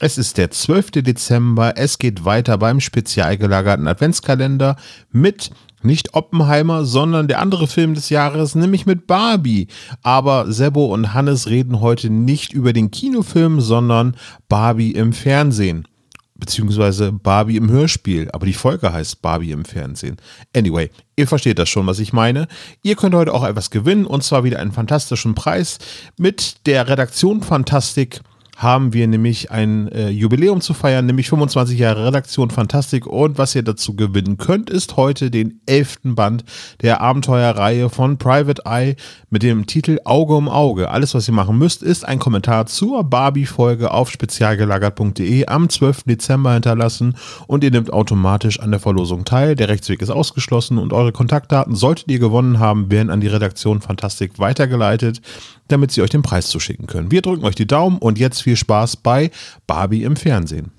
[0.00, 1.02] Es ist der 12.
[1.02, 1.72] Dezember.
[1.76, 4.76] Es geht weiter beim spezial gelagerten Adventskalender
[5.10, 5.50] mit
[5.82, 9.66] nicht Oppenheimer, sondern der andere Film des Jahres, nämlich mit Barbie.
[10.02, 14.16] Aber Sebo und Hannes reden heute nicht über den Kinofilm, sondern
[14.48, 15.88] Barbie im Fernsehen.
[16.36, 18.30] Beziehungsweise Barbie im Hörspiel.
[18.32, 20.18] Aber die Folge heißt Barbie im Fernsehen.
[20.54, 22.46] Anyway, ihr versteht das schon, was ich meine.
[22.82, 25.78] Ihr könnt heute auch etwas gewinnen und zwar wieder einen fantastischen Preis
[26.16, 28.20] mit der Redaktion Fantastik
[28.58, 33.06] haben wir nämlich ein äh, Jubiläum zu feiern, nämlich 25 Jahre Redaktion Fantastik.
[33.06, 36.42] Und was ihr dazu gewinnen könnt, ist heute den elften Band
[36.82, 38.96] der Abenteuerreihe von Private Eye
[39.30, 40.90] mit dem Titel Auge um Auge.
[40.90, 46.02] Alles, was ihr machen müsst, ist ein Kommentar zur Barbie-Folge auf spezialgelagert.de am 12.
[46.04, 47.14] Dezember hinterlassen
[47.46, 49.54] und ihr nehmt automatisch an der Verlosung teil.
[49.54, 53.80] Der Rechtsweg ist ausgeschlossen und eure Kontaktdaten, solltet ihr gewonnen haben, werden an die Redaktion
[53.80, 55.22] Fantastik weitergeleitet
[55.68, 57.10] damit sie euch den Preis zuschicken können.
[57.10, 59.30] Wir drücken euch die Daumen und jetzt viel Spaß bei
[59.66, 60.72] Barbie im Fernsehen.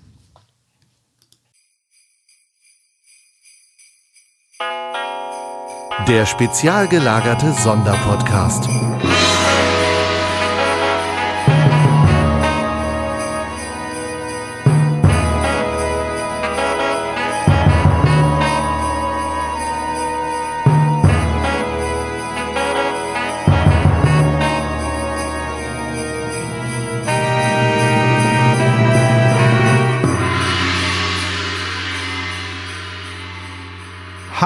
[6.07, 8.67] Der spezial gelagerte Sonderpodcast.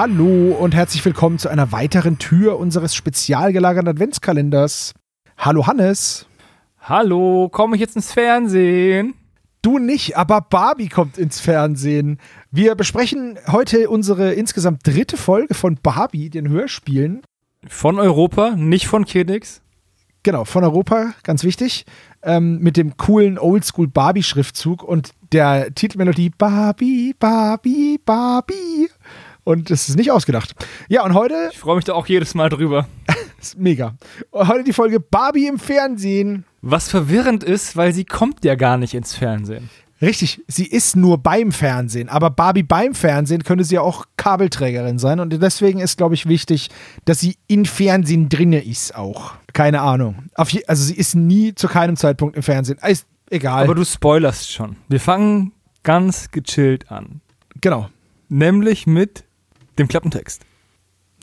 [0.06, 4.92] Hallo und herzlich willkommen zu einer weiteren Tür unseres spezial gelagerten Adventskalenders.
[5.38, 6.26] Hallo Hannes.
[6.78, 9.14] Hallo, komme ich jetzt ins Fernsehen?
[9.62, 12.18] Du nicht, aber Barbie kommt ins Fernsehen.
[12.50, 17.22] Wir besprechen heute unsere insgesamt dritte Folge von Barbie, den Hörspielen.
[17.66, 19.62] Von Europa, nicht von Kidix.
[20.22, 21.86] Genau, von Europa, ganz wichtig.
[22.22, 28.90] Ähm, mit dem coolen Oldschool Barbie-Schriftzug und der Titelmelodie Barbie, Barbie, Barbie.
[29.44, 30.54] Und es ist nicht ausgedacht.
[30.88, 31.50] Ja, und heute.
[31.52, 32.88] Ich freue mich da auch jedes Mal drüber.
[33.40, 33.94] ist mega.
[34.32, 36.44] Heute die Folge Barbie im Fernsehen.
[36.62, 39.68] Was verwirrend ist, weil sie kommt ja gar nicht ins Fernsehen.
[40.00, 44.98] Richtig, sie ist nur beim Fernsehen, aber Barbie beim Fernsehen könnte sie ja auch Kabelträgerin
[44.98, 46.68] sein und deswegen ist, glaube ich, wichtig,
[47.04, 49.34] dass sie im Fernsehen drinne ist auch.
[49.52, 50.24] Keine Ahnung.
[50.34, 52.78] also sie ist nie zu keinem Zeitpunkt im Fernsehen.
[52.86, 53.64] Ist egal.
[53.64, 54.76] Aber du spoilerst schon.
[54.88, 55.52] Wir fangen
[55.84, 57.20] ganz gechillt an.
[57.60, 57.88] Genau.
[58.28, 59.24] Nämlich mit
[59.78, 60.42] dem Klappentext.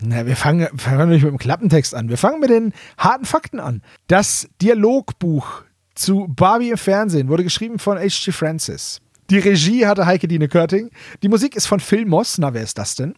[0.04, 2.10] Na, wir fangen, fangen nicht mit dem Klappentext an.
[2.10, 3.82] Wir fangen mit den harten Fakten an.
[4.08, 5.64] Das Dialogbuch
[5.94, 8.32] zu Barbie im Fernsehen wurde geschrieben von H.G.
[8.32, 9.00] Francis.
[9.30, 10.90] Die Regie hatte Heike Dine Körting.
[11.22, 12.38] Die Musik ist von Phil Moss.
[12.38, 13.14] Na, wer ist das denn?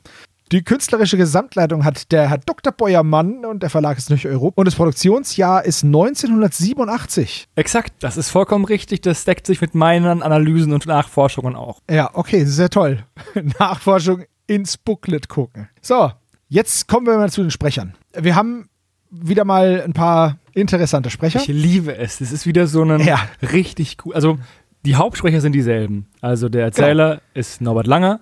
[0.52, 2.72] Die künstlerische Gesamtleitung hat der Herr Dr.
[2.72, 4.62] Beuermann und der Verlag ist nicht Europa.
[4.62, 7.48] Und das Produktionsjahr ist 1987.
[7.56, 9.02] Exakt, das ist vollkommen richtig.
[9.02, 11.80] Das deckt sich mit meinen Analysen und Nachforschungen auch.
[11.90, 13.04] Ja, okay, sehr toll.
[13.60, 15.70] Nachforschung ins Booklet gucken.
[15.82, 16.12] So,
[16.50, 17.96] jetzt kommen wir mal zu den Sprechern.
[18.14, 18.70] Wir haben
[19.10, 21.40] wieder mal ein paar interessante Sprecher.
[21.40, 22.22] Ich liebe es.
[22.22, 23.20] Es ist wieder so ein ja.
[23.42, 24.14] richtig cool.
[24.14, 24.40] Also
[24.86, 26.08] die Hauptsprecher sind dieselben.
[26.22, 27.22] Also der Erzähler genau.
[27.34, 28.20] ist Norbert Langer,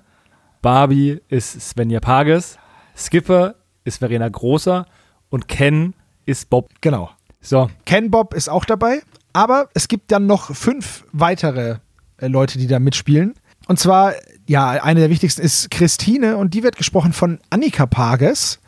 [0.61, 2.57] Barbie ist Svenja Pages,
[2.95, 4.85] Skipper ist Verena Großer
[5.29, 5.93] und Ken
[6.25, 6.69] ist Bob.
[6.81, 7.09] Genau.
[7.39, 7.69] So.
[7.85, 9.01] Ken Bob ist auch dabei,
[9.33, 11.77] aber es gibt dann noch fünf weitere
[12.17, 13.33] äh, Leute, die da mitspielen.
[13.67, 14.13] Und zwar
[14.51, 18.59] ja, eine der wichtigsten ist Christine und die wird gesprochen von Annika Pages.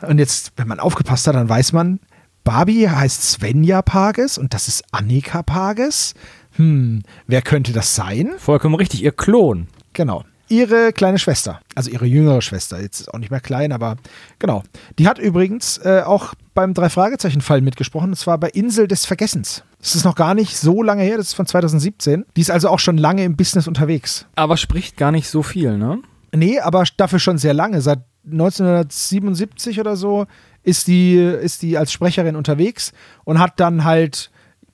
[0.00, 2.00] Und jetzt, wenn man aufgepasst hat, dann weiß man,
[2.44, 6.14] Barbie heißt Svenja Pages und das ist Annika Pages.
[6.52, 8.30] Hm, wer könnte das sein?
[8.38, 9.68] Vollkommen richtig, ihr Klon.
[9.92, 10.24] Genau.
[10.48, 13.96] Ihre kleine Schwester, also ihre jüngere Schwester, jetzt ist auch nicht mehr klein, aber
[14.38, 14.62] genau.
[14.98, 19.62] Die hat übrigens äh, auch beim Drei-Fragezeichen-Fall mitgesprochen, und zwar bei Insel des Vergessens.
[19.80, 22.24] Das ist noch gar nicht so lange her, das ist von 2017.
[22.36, 24.26] Die ist also auch schon lange im Business unterwegs.
[24.34, 26.00] Aber spricht gar nicht so viel, ne?
[26.34, 27.80] Nee, aber dafür schon sehr lange.
[27.80, 28.00] Seit
[28.30, 30.26] 1977 oder so
[30.62, 32.92] ist die, ist die als Sprecherin unterwegs
[33.24, 34.30] und hat dann halt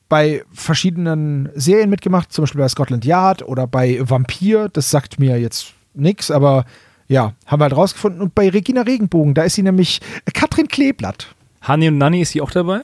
[0.09, 4.69] bei verschiedenen Serien mitgemacht, zum Beispiel bei Scotland Yard oder bei Vampir.
[4.69, 6.65] Das sagt mir jetzt nichts, aber
[7.09, 8.21] ja, haben wir halt rausgefunden.
[8.21, 10.01] Und bei Regina Regenbogen, da ist sie nämlich
[10.33, 11.35] Katrin Kleeblatt.
[11.67, 12.83] Honey und Nanny ist sie auch dabei?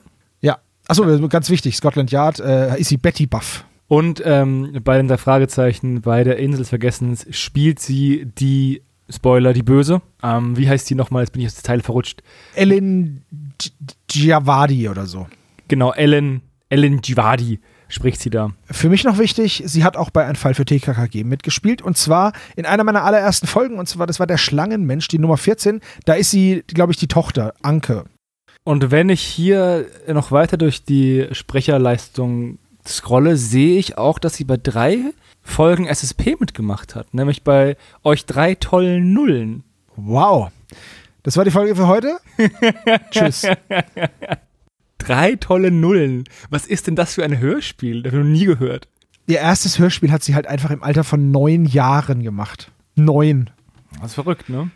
[0.90, 3.64] Achso, ganz wichtig, Scotland Yard äh, ist sie Betty Buff.
[3.86, 9.52] Und ähm, bei den drei Fragezeichen, bei der Insel des Vergessens, spielt sie die, Spoiler,
[9.52, 10.02] die Böse.
[10.20, 11.22] Ähm, wie heißt die nochmal?
[11.22, 12.24] Jetzt bin ich aus der Teil verrutscht.
[12.56, 13.24] Ellen
[14.08, 15.28] Giavadi oder so.
[15.68, 18.50] Genau, Ellen, Ellen Giavadi spricht sie da.
[18.64, 22.32] Für mich noch wichtig, sie hat auch bei Ein Fall für TKKG mitgespielt und zwar
[22.56, 25.78] in einer meiner allerersten Folgen und zwar, das war der Schlangenmensch, die Nummer 14.
[26.04, 28.06] Da ist sie, glaube ich, die Tochter, Anke.
[28.64, 34.44] Und wenn ich hier noch weiter durch die Sprecherleistung scrolle, sehe ich auch, dass sie
[34.44, 34.98] bei drei
[35.42, 37.14] Folgen SSP mitgemacht hat.
[37.14, 39.64] Nämlich bei euch drei tollen Nullen.
[39.96, 40.50] Wow.
[41.22, 42.18] Das war die Folge für heute.
[43.10, 43.46] Tschüss.
[44.98, 46.24] Drei tolle Nullen.
[46.50, 48.02] Was ist denn das für ein Hörspiel?
[48.02, 48.88] Das habe ich noch nie gehört.
[49.26, 52.70] Ihr erstes Hörspiel hat sie halt einfach im Alter von neun Jahren gemacht.
[52.96, 53.50] Neun.
[54.00, 54.70] Das ist verrückt, ne?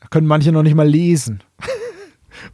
[0.00, 1.42] Da können manche noch nicht mal lesen.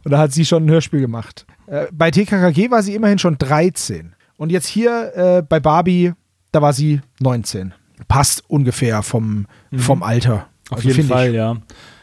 [0.03, 1.45] Und da hat sie schon ein Hörspiel gemacht.
[1.67, 4.13] Äh, bei TKKG war sie immerhin schon 13.
[4.37, 6.13] Und jetzt hier äh, bei Barbie,
[6.51, 7.73] da war sie 19.
[8.07, 9.79] Passt ungefähr vom, mhm.
[9.79, 10.47] vom Alter.
[10.69, 11.35] Auf also jeden Fall, ich.
[11.35, 11.57] ja.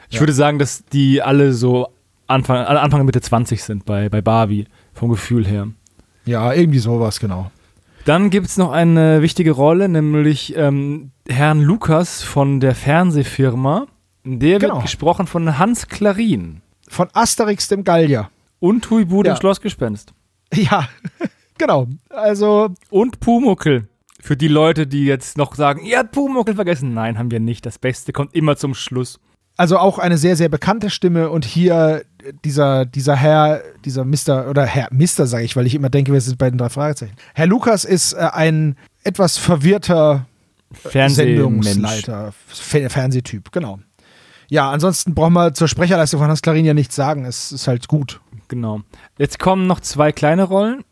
[0.08, 0.20] Ich ja.
[0.20, 1.88] würde sagen, dass die alle so
[2.26, 5.68] Anfang, Anfang Mitte 20 sind bei, bei Barbie, vom Gefühl her.
[6.24, 7.50] Ja, irgendwie sowas, genau.
[8.04, 13.86] Dann gibt es noch eine wichtige Rolle, nämlich ähm, Herrn Lukas von der Fernsehfirma.
[14.24, 14.80] Der wird genau.
[14.80, 16.60] gesprochen von Hans Klarin.
[16.88, 18.30] Von Asterix dem Gallier.
[18.60, 19.34] Und Huibu ja.
[19.34, 20.12] dem Schlossgespenst.
[20.54, 20.88] Ja,
[21.58, 21.88] genau.
[22.10, 22.68] Also.
[22.88, 23.88] Und Pumuckel.
[24.20, 26.94] Für die Leute, die jetzt noch sagen, ihr habt Pumuckel vergessen.
[26.94, 27.66] Nein, haben wir nicht.
[27.66, 29.18] Das Beste kommt immer zum Schluss.
[29.56, 32.04] Also auch eine sehr, sehr bekannte Stimme und hier
[32.44, 36.20] dieser, dieser Herr, dieser Mister, oder Herr Mister sage ich, weil ich immer denke, wir
[36.20, 37.14] sind bei den drei Fragezeichen.
[37.34, 40.26] Herr Lukas ist äh, ein etwas verwirrter
[40.90, 43.78] Sendungsleiter, Fernsehtyp, genau.
[44.54, 47.24] Ja, ansonsten brauchen wir zur Sprecherleistung von Hans Klarin ja nichts sagen.
[47.24, 48.20] Es ist halt gut.
[48.46, 48.82] Genau.
[49.18, 50.84] Jetzt kommen noch zwei kleine Rollen.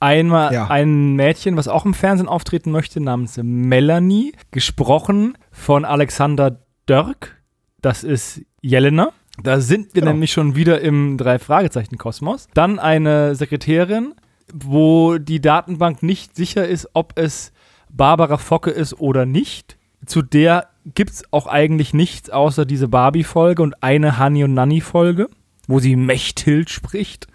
[0.00, 0.66] Einmal ja.
[0.66, 7.40] ein Mädchen, was auch im Fernsehen auftreten möchte, namens Melanie, gesprochen von Alexander Dörk.
[7.80, 9.12] Das ist Jelena.
[9.40, 10.10] Da sind wir genau.
[10.10, 12.48] nämlich schon wieder im Drei-Fragezeichen-Kosmos.
[12.54, 14.14] Dann eine Sekretärin,
[14.52, 17.52] wo die Datenbank nicht sicher ist, ob es
[17.88, 19.75] Barbara Focke ist oder nicht.
[20.06, 25.28] Zu der gibt es auch eigentlich nichts außer diese Barbie-Folge und eine Honey und Nanny-Folge,
[25.66, 27.26] wo sie Mechthild spricht.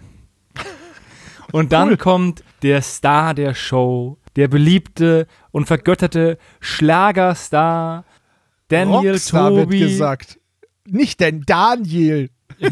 [1.52, 1.96] Und dann cool.
[1.98, 8.06] kommt der Star der Show, der beliebte und vergötterte Schlagerstar
[8.68, 9.80] Daniel Rockstar Tobi.
[9.80, 10.40] Wird gesagt.
[10.86, 12.30] Nicht denn Daniel.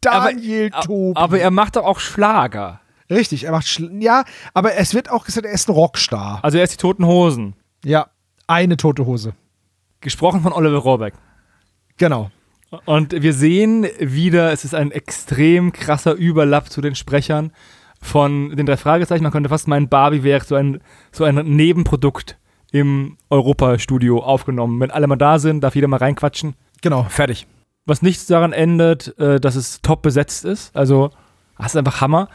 [0.00, 1.16] Daniel aber, Tobi.
[1.16, 2.80] Aber er macht doch auch Schlager.
[3.10, 6.38] Richtig, er macht Schla ja, aber es wird auch gesagt, er ist ein Rockstar.
[6.42, 7.56] Also er ist die Toten Hosen.
[7.84, 8.06] Ja,
[8.46, 9.34] eine tote Hose.
[10.00, 11.14] Gesprochen von Oliver Rohrbeck.
[11.96, 12.30] Genau.
[12.84, 17.52] Und wir sehen wieder, es ist ein extrem krasser Überlapp zu den Sprechern
[18.00, 19.22] von den drei Fragezeichen.
[19.22, 20.80] Man könnte fast meinen, Barbie wäre so ein,
[21.12, 22.36] so ein Nebenprodukt
[22.72, 24.80] im Europa-Studio aufgenommen.
[24.80, 26.54] Wenn alle mal da sind, darf jeder mal reinquatschen.
[26.82, 27.04] Genau.
[27.04, 27.46] Fertig.
[27.86, 30.74] Was nichts daran ändert, äh, dass es top besetzt ist.
[30.76, 31.10] Also,
[31.56, 32.28] das ist einfach Hammer.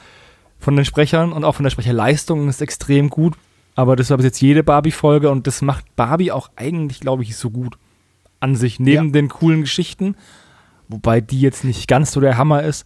[0.57, 3.35] Von den Sprechern und auch von der Sprecherleistung ist extrem gut.
[3.79, 7.37] Aber das war bis jetzt jede Barbie-Folge und das macht Barbie auch eigentlich, glaube ich,
[7.37, 7.77] so gut
[8.41, 9.11] an sich, neben ja.
[9.13, 10.17] den coolen Geschichten.
[10.89, 12.85] Wobei die jetzt nicht ganz so der Hammer ist.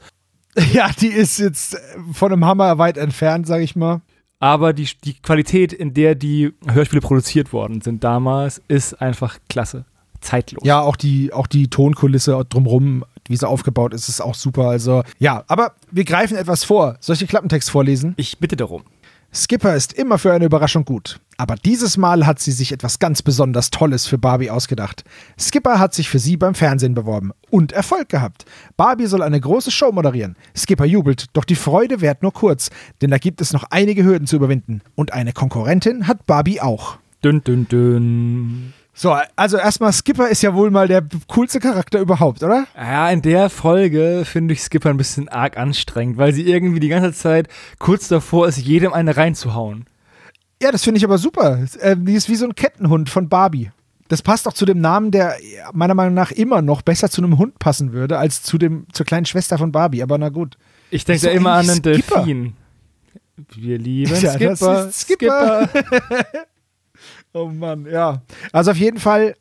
[0.72, 1.76] Ja, die ist jetzt
[2.12, 4.02] von einem Hammer weit entfernt, sage ich mal.
[4.38, 9.86] Aber die, die Qualität, in der die Hörspiele produziert worden sind damals, ist einfach klasse.
[10.22, 10.64] Zeitlos.
[10.64, 14.68] Ja, auch die, auch die Tonkulisse drumherum, wie sie aufgebaut ist, ist auch super.
[14.68, 16.98] Also, ja, aber wir greifen etwas vor.
[17.00, 18.14] Soll ich den Klappentext vorlesen?
[18.18, 18.84] Ich bitte darum.
[19.36, 21.20] Skipper ist immer für eine Überraschung gut.
[21.38, 25.04] Aber dieses Mal hat sie sich etwas ganz besonders Tolles für Barbie ausgedacht.
[25.40, 28.46] Skipper hat sich für sie beim Fernsehen beworben und Erfolg gehabt.
[28.78, 30.36] Barbie soll eine große Show moderieren.
[30.56, 32.70] Skipper jubelt, doch die Freude währt nur kurz,
[33.02, 34.82] denn da gibt es noch einige Hürden zu überwinden.
[34.94, 36.98] Und eine Konkurrentin hat Barbie auch.
[37.24, 38.74] Dünn, dünn, dünn.
[38.96, 42.68] So, also erstmal, Skipper ist ja wohl mal der coolste Charakter überhaupt, oder?
[42.76, 46.90] Ja, in der Folge finde ich Skipper ein bisschen arg anstrengend, weil sie irgendwie die
[46.90, 47.48] ganze Zeit
[47.80, 49.86] kurz davor ist, jedem eine reinzuhauen.
[50.62, 51.66] Ja, das finde ich aber super.
[51.80, 53.72] Äh, die ist wie so ein Kettenhund von Barbie.
[54.10, 55.38] Das passt auch zu dem Namen, der
[55.74, 59.08] meiner Meinung nach immer noch besser zu einem Hund passen würde, als zu dem, zur
[59.08, 60.58] kleinen Schwester von Barbie, aber na gut.
[60.92, 62.18] Ich denke da immer an einen Skipper.
[62.18, 62.54] Delfin.
[63.56, 64.92] Wir lieben ja, Skipper.
[64.92, 65.70] Skipper.
[67.34, 68.22] Oh Mann, ja.
[68.52, 69.36] Also auf jeden Fall,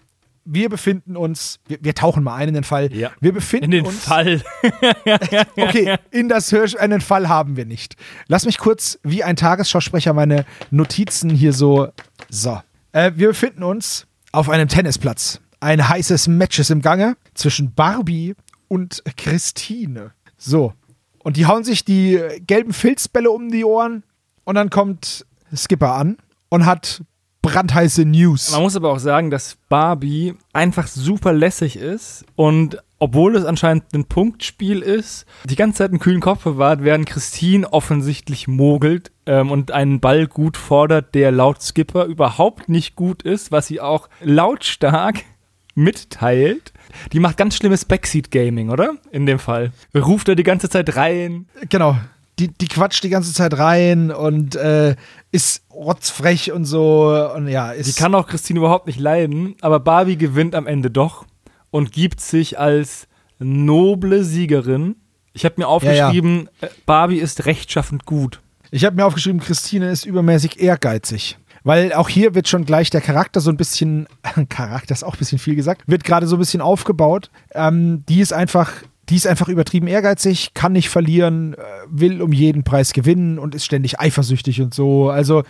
[0.44, 2.92] wir befinden uns, wir, wir tauchen mal ein in den Fall.
[2.92, 3.12] Ja.
[3.20, 4.04] Wir befinden in den uns.
[4.04, 4.42] Fall.
[5.56, 7.96] okay, in das Hörsch einen Fall haben wir nicht.
[8.28, 11.88] Lass mich kurz wie ein Tagesschausprecher meine Notizen hier so.
[12.30, 12.60] So.
[12.92, 15.40] Äh, wir befinden uns auf einem Tennisplatz.
[15.60, 18.34] Ein heißes Match ist im Gange zwischen Barbie
[18.68, 20.12] und Christine.
[20.36, 20.72] So.
[21.18, 24.02] Und die hauen sich die gelben Filzbälle um die Ohren
[24.44, 26.16] und dann kommt Skipper an
[26.48, 27.02] und hat
[27.42, 28.52] brandheiße News.
[28.52, 33.92] Man muss aber auch sagen, dass Barbie einfach super lässig ist und obwohl es anscheinend
[33.94, 39.50] ein Punktspiel ist, die ganze Zeit einen kühlen Kopf bewahrt, während Christine offensichtlich mogelt ähm,
[39.50, 44.08] und einen Ball gut fordert, der laut Skipper überhaupt nicht gut ist, was sie auch
[44.20, 45.24] lautstark
[45.74, 46.72] mitteilt.
[47.12, 48.94] Die macht ganz schlimmes Backseat-Gaming, oder?
[49.10, 49.72] In dem Fall.
[49.96, 51.46] Ruft er die ganze Zeit rein.
[51.70, 51.96] Genau
[52.38, 54.96] die, die quatscht die ganze Zeit rein und äh,
[55.30, 57.30] ist rotzfrech und so.
[57.34, 60.90] Und ja, ist Die kann auch Christine überhaupt nicht leiden, aber Barbie gewinnt am Ende
[60.90, 61.26] doch
[61.70, 63.06] und gibt sich als
[63.38, 64.96] noble Siegerin.
[65.34, 68.40] Ich habe mir aufgeschrieben, äh, Barbie ist rechtschaffend gut.
[68.70, 71.38] Ich habe mir aufgeschrieben, Christine ist übermäßig ehrgeizig.
[71.64, 74.08] Weil auch hier wird schon gleich der Charakter so ein bisschen,
[74.48, 77.30] Charakter ist auch ein bisschen viel gesagt, wird gerade so ein bisschen aufgebaut.
[77.52, 78.72] Ähm, die ist einfach,
[79.08, 83.54] die ist einfach übertrieben ehrgeizig, kann nicht verlieren, äh, will um jeden Preis gewinnen und
[83.54, 85.10] ist ständig eifersüchtig und so.
[85.10, 85.42] Also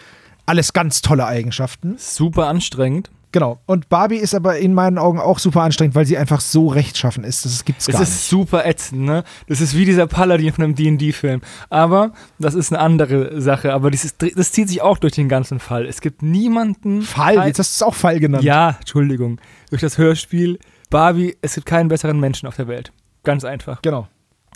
[0.46, 1.94] alles ganz tolle Eigenschaften.
[1.98, 3.10] Super anstrengend.
[3.30, 3.60] Genau.
[3.64, 7.24] Und Barbie ist aber in meinen Augen auch super anstrengend, weil sie einfach so rechtschaffen
[7.24, 7.46] ist.
[7.46, 8.28] Das gibt's Es gar ist nicht.
[8.28, 9.24] super ätzend, ne?
[9.48, 11.40] Das ist wie dieser Paladin von einem D&D-Film.
[11.70, 13.72] Aber das ist eine andere Sache.
[13.72, 15.86] Aber dieses, das zieht sich auch durch den ganzen Fall.
[15.86, 17.00] Es gibt niemanden...
[17.00, 18.44] Fall, kein- jetzt hast du es auch Fall genannt.
[18.44, 19.40] Ja, Entschuldigung.
[19.70, 20.58] Durch das Hörspiel
[20.90, 22.92] Barbie, es gibt keinen besseren Menschen auf der Welt.
[23.22, 23.82] Ganz einfach.
[23.82, 24.08] Genau.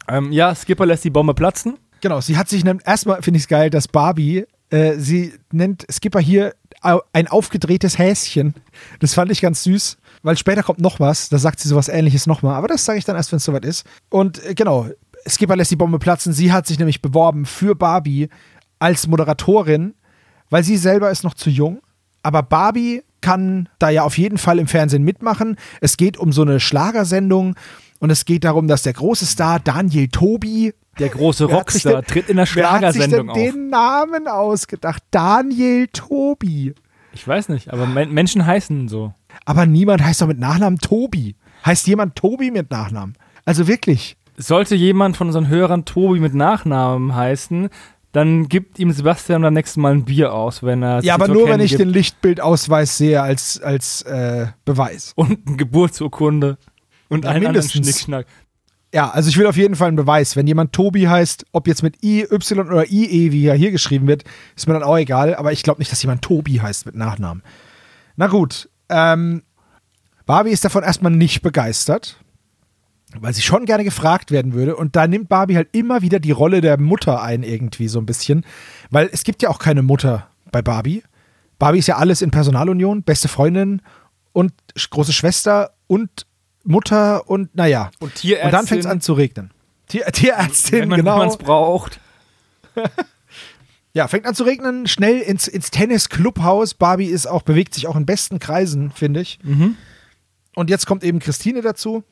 [0.08, 1.78] Ähm, ja, Skipper lässt die Bombe platzen.
[2.00, 5.86] Genau, sie hat sich nämlich, erstmal finde ich es geil, dass Barbie, äh, sie nennt
[5.90, 6.54] Skipper hier
[7.12, 8.54] ein aufgedrehtes Häschen.
[9.00, 12.26] Das fand ich ganz süß, weil später kommt noch was, da sagt sie sowas ähnliches
[12.26, 13.86] nochmal, aber das sage ich dann erst, wenn es soweit ist.
[14.08, 14.86] Und äh, genau,
[15.26, 18.28] Skipper lässt die Bombe platzen, sie hat sich nämlich beworben für Barbie
[18.78, 19.94] als Moderatorin,
[20.50, 21.80] weil sie selber ist noch zu jung,
[22.22, 25.56] aber Barbie kann da ja auf jeden Fall im Fernsehen mitmachen.
[25.80, 27.56] Es geht um so eine Schlagersendung
[28.00, 32.28] und es geht darum, dass der große Star Daniel Tobi Der große Rockstar denn- tritt
[32.28, 33.36] in der Wer hat sich denn Schlagersendung auf.
[33.36, 35.02] den Namen ausgedacht?
[35.10, 36.74] Daniel Tobi.
[37.12, 39.14] Ich weiß nicht, aber Men Menschen heißen so.
[39.44, 41.34] Aber niemand heißt doch mit Nachnamen Tobi.
[41.64, 43.14] Heißt jemand Tobi mit Nachnamen?
[43.44, 44.16] Also wirklich.
[44.36, 47.70] Sollte jemand von unseren Hörern Tobi mit Nachnamen heißen,
[48.12, 51.48] dann gibt ihm Sebastian beim nächsten Mal ein Bier aus, wenn er Ja, aber nur
[51.48, 51.80] wenn ich gibt.
[51.82, 55.12] den Lichtbildausweis sehe als, als äh, Beweis.
[55.16, 56.56] Und eine Geburtsurkunde.
[57.08, 57.86] Und Ja, einen mindestens.
[57.86, 58.26] Schnickschnack.
[58.94, 60.36] Ja, also ich will auf jeden Fall einen Beweis.
[60.36, 64.06] Wenn jemand Tobi heißt, ob jetzt mit I, Y oder IE, wie ja hier geschrieben
[64.06, 64.24] wird,
[64.56, 65.34] ist mir dann auch egal.
[65.34, 67.42] Aber ich glaube nicht, dass jemand Tobi heißt mit Nachnamen.
[68.16, 68.68] Na gut.
[68.88, 69.42] Ähm,
[70.24, 72.16] Barbie ist davon erstmal nicht begeistert,
[73.18, 74.76] weil sie schon gerne gefragt werden würde.
[74.76, 78.06] Und da nimmt Barbie halt immer wieder die Rolle der Mutter ein, irgendwie so ein
[78.06, 78.44] bisschen.
[78.90, 81.02] Weil es gibt ja auch keine Mutter bei Barbie.
[81.58, 83.82] Barbie ist ja alles in Personalunion, beste Freundin
[84.32, 84.52] und
[84.90, 86.25] große Schwester und
[86.66, 87.90] Mutter und naja.
[88.00, 88.46] Und Tierärztin.
[88.46, 89.50] Und dann fängt es an zu regnen.
[89.88, 91.24] Tier, Tierärztin, wenn man genau.
[91.24, 92.00] es braucht.
[93.96, 96.74] Ja, fängt an zu regnen, schnell ins, ins Tennis-Clubhaus.
[96.74, 99.38] Barbie ist auch, bewegt sich auch in besten Kreisen, finde ich.
[99.42, 99.74] Mhm.
[100.54, 102.04] Und jetzt kommt eben Christine dazu,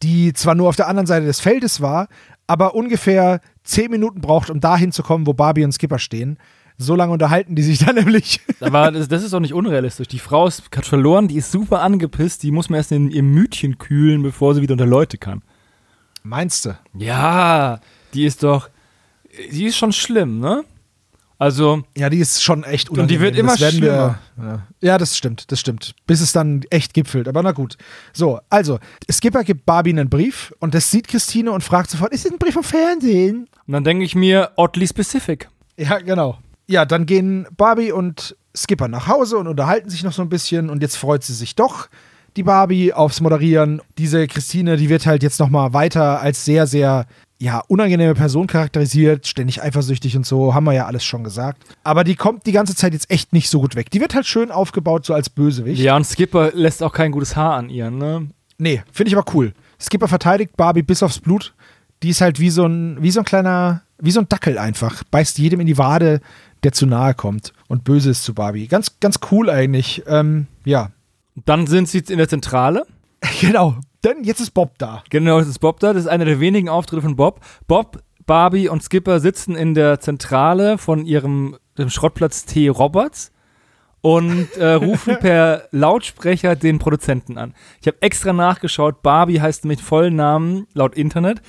[0.00, 2.06] die zwar nur auf der anderen Seite des Feldes war,
[2.46, 6.38] aber ungefähr zehn Minuten braucht, um dahin zu kommen, wo Barbie und Skipper stehen.
[6.76, 8.40] So lange unterhalten die sich dann nämlich.
[8.60, 10.08] Aber das, das ist doch nicht unrealistisch.
[10.08, 13.22] Die Frau ist, hat verloren, die ist super angepisst, die muss man erst in ihr
[13.22, 15.42] Mütchen kühlen, bevor sie wieder unter Leute kann.
[16.22, 16.76] Meinst du?
[16.94, 17.80] Ja,
[18.14, 18.70] die ist doch,
[19.52, 20.64] die ist schon schlimm, ne?
[21.36, 23.46] Also, Ja, die ist schon echt Und die wird unangenehm.
[23.46, 24.62] Immer werden Wir, ja.
[24.80, 25.94] ja, das stimmt, das stimmt.
[26.06, 27.28] Bis es dann echt gipfelt.
[27.28, 27.76] Aber na gut.
[28.12, 28.78] So, also,
[29.10, 32.38] Skipper gibt Barbie einen Brief und das sieht Christine und fragt sofort, ist das ein
[32.38, 33.48] Brief vom Fernsehen?
[33.66, 35.48] und dann denke ich mir, oddly specific.
[35.76, 36.38] Ja, genau.
[36.66, 40.70] Ja, dann gehen Barbie und Skipper nach Hause und unterhalten sich noch so ein bisschen
[40.70, 41.88] und jetzt freut sie sich doch,
[42.36, 43.80] die Barbie, aufs Moderieren.
[43.98, 47.06] Diese Christine, die wird halt jetzt nochmal weiter als sehr, sehr,
[47.38, 51.62] ja, unangenehme Person charakterisiert, ständig eifersüchtig und so, haben wir ja alles schon gesagt.
[51.82, 53.90] Aber die kommt die ganze Zeit jetzt echt nicht so gut weg.
[53.90, 55.82] Die wird halt schön aufgebaut, so als Bösewicht.
[55.82, 58.28] Ja, und Skipper lässt auch kein gutes Haar an ihr, ne?
[58.58, 59.52] Nee, finde ich aber cool.
[59.80, 61.54] Skipper verteidigt Barbie bis aufs Blut.
[62.02, 65.02] Die ist halt wie so ein, wie so ein kleiner, wie so ein Dackel einfach.
[65.10, 66.20] Beißt jedem in die Wade,
[66.64, 67.52] der zu nahe kommt.
[67.68, 68.66] Und böse ist zu Barbie.
[68.66, 70.02] Ganz, ganz cool eigentlich.
[70.06, 70.90] Ähm, ja.
[71.44, 72.86] Dann sind sie in der Zentrale.
[73.40, 73.76] Genau.
[74.04, 75.02] Denn jetzt ist Bob da.
[75.08, 75.94] Genau, das ist Bob da.
[75.94, 77.40] Das ist einer der wenigen Auftritte von Bob.
[77.66, 82.68] Bob, Barbie und Skipper sitzen in der Zentrale von ihrem dem Schrottplatz T.
[82.68, 83.32] Roberts
[84.02, 87.54] und äh, rufen per Lautsprecher den Produzenten an.
[87.80, 89.02] Ich habe extra nachgeschaut.
[89.02, 91.40] Barbie heißt mit vollen Namen laut Internet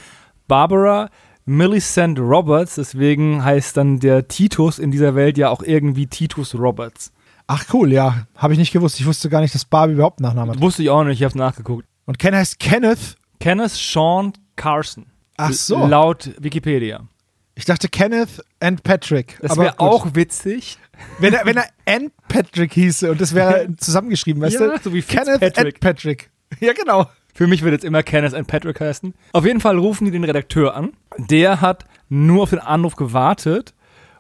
[0.48, 1.10] Barbara
[1.46, 2.76] Millicent Roberts.
[2.76, 7.12] Deswegen heißt dann der Titus in dieser Welt ja auch irgendwie Titus Roberts.
[7.48, 8.26] Ach cool, ja.
[8.36, 9.00] Habe ich nicht gewusst.
[9.00, 10.62] Ich wusste gar nicht, dass Barbie überhaupt einen Nachnamen hat.
[10.62, 11.86] Wusste ich auch nicht, ich habe nachgeguckt.
[12.06, 13.16] Und Ken heißt Kenneth.
[13.40, 15.06] Kenneth Sean Carson.
[15.38, 15.86] Ach so.
[15.86, 17.02] Laut Wikipedia.
[17.54, 19.38] Ich dachte Kenneth and Patrick.
[19.42, 20.78] Das Aber wäre auch witzig.
[21.20, 24.84] Wenn er, wenn er and Patrick hieße und das wäre zusammengeschrieben, weißt Ja, du?
[24.84, 26.30] so wie Kenneth and Patrick.
[26.60, 27.06] Ja, genau.
[27.36, 29.14] Für mich wird jetzt immer Kenneth and Patrick heißen.
[29.34, 30.94] Auf jeden Fall rufen die den Redakteur an.
[31.18, 33.74] Der hat nur auf den Anruf gewartet.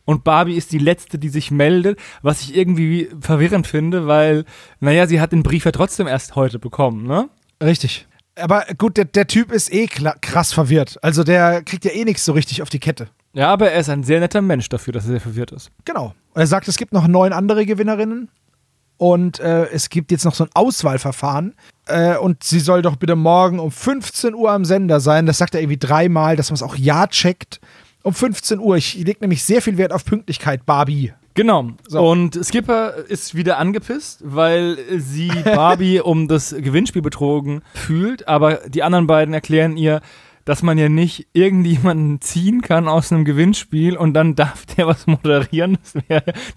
[0.04, 4.44] Und Barbie ist die Letzte, die sich meldet, was ich irgendwie verwirrend finde, weil,
[4.82, 7.30] naja, sie hat den Brief ja trotzdem erst heute bekommen, ne?
[7.64, 8.06] Richtig.
[8.36, 11.00] Aber gut, der, der Typ ist eh krass verwirrt.
[11.02, 13.08] Also der kriegt ja eh nichts so richtig auf die Kette.
[13.32, 15.72] Ja, aber er ist ein sehr netter Mensch dafür, dass er sehr verwirrt ist.
[15.86, 16.14] Genau.
[16.34, 18.30] Und er sagt, es gibt noch neun andere Gewinnerinnen
[18.98, 21.54] und äh, es gibt jetzt noch so ein Auswahlverfahren
[21.88, 25.26] äh, und sie soll doch bitte morgen um 15 Uhr am Sender sein.
[25.26, 27.60] Das sagt er irgendwie dreimal, dass man es auch ja checkt.
[28.04, 28.78] Um 15 Uhr.
[28.78, 31.14] Ich lege nämlich sehr viel Wert auf Pünktlichkeit, Barbie.
[31.34, 31.72] Genau.
[31.86, 32.08] So.
[32.08, 38.84] Und Skipper ist wieder angepisst, weil sie Barbie um das Gewinnspiel betrogen fühlt, aber die
[38.84, 40.02] anderen beiden erklären ihr,
[40.46, 45.08] dass man ja nicht irgendjemanden ziehen kann aus einem Gewinnspiel und dann darf der was
[45.08, 45.78] moderieren.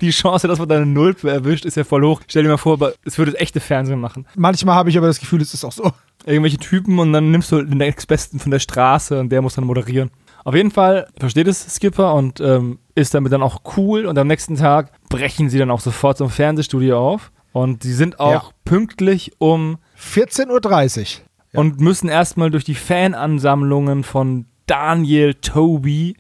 [0.00, 2.20] die Chance, dass man da eine Null erwischt, ist ja voll hoch.
[2.28, 4.26] Stell dir mal vor, es würde das echte Fernsehen machen.
[4.36, 5.92] Manchmal habe ich aber das Gefühl, es ist auch so.
[6.26, 9.64] Irgendwelche Typen und dann nimmst du den Ex-Besten von der Straße und der muss dann
[9.64, 10.10] moderieren.
[10.44, 14.06] Auf jeden Fall versteht es Skipper und ähm, ist damit dann auch cool.
[14.06, 17.32] Und am nächsten Tag brechen sie dann auch sofort zum Fernsehstudio auf.
[17.52, 18.50] Und sie sind auch ja.
[18.64, 21.27] pünktlich um 14.30 Uhr.
[21.58, 21.62] Ja.
[21.62, 26.16] Und müssen erstmal durch die Fanansammlungen von Daniel Toby,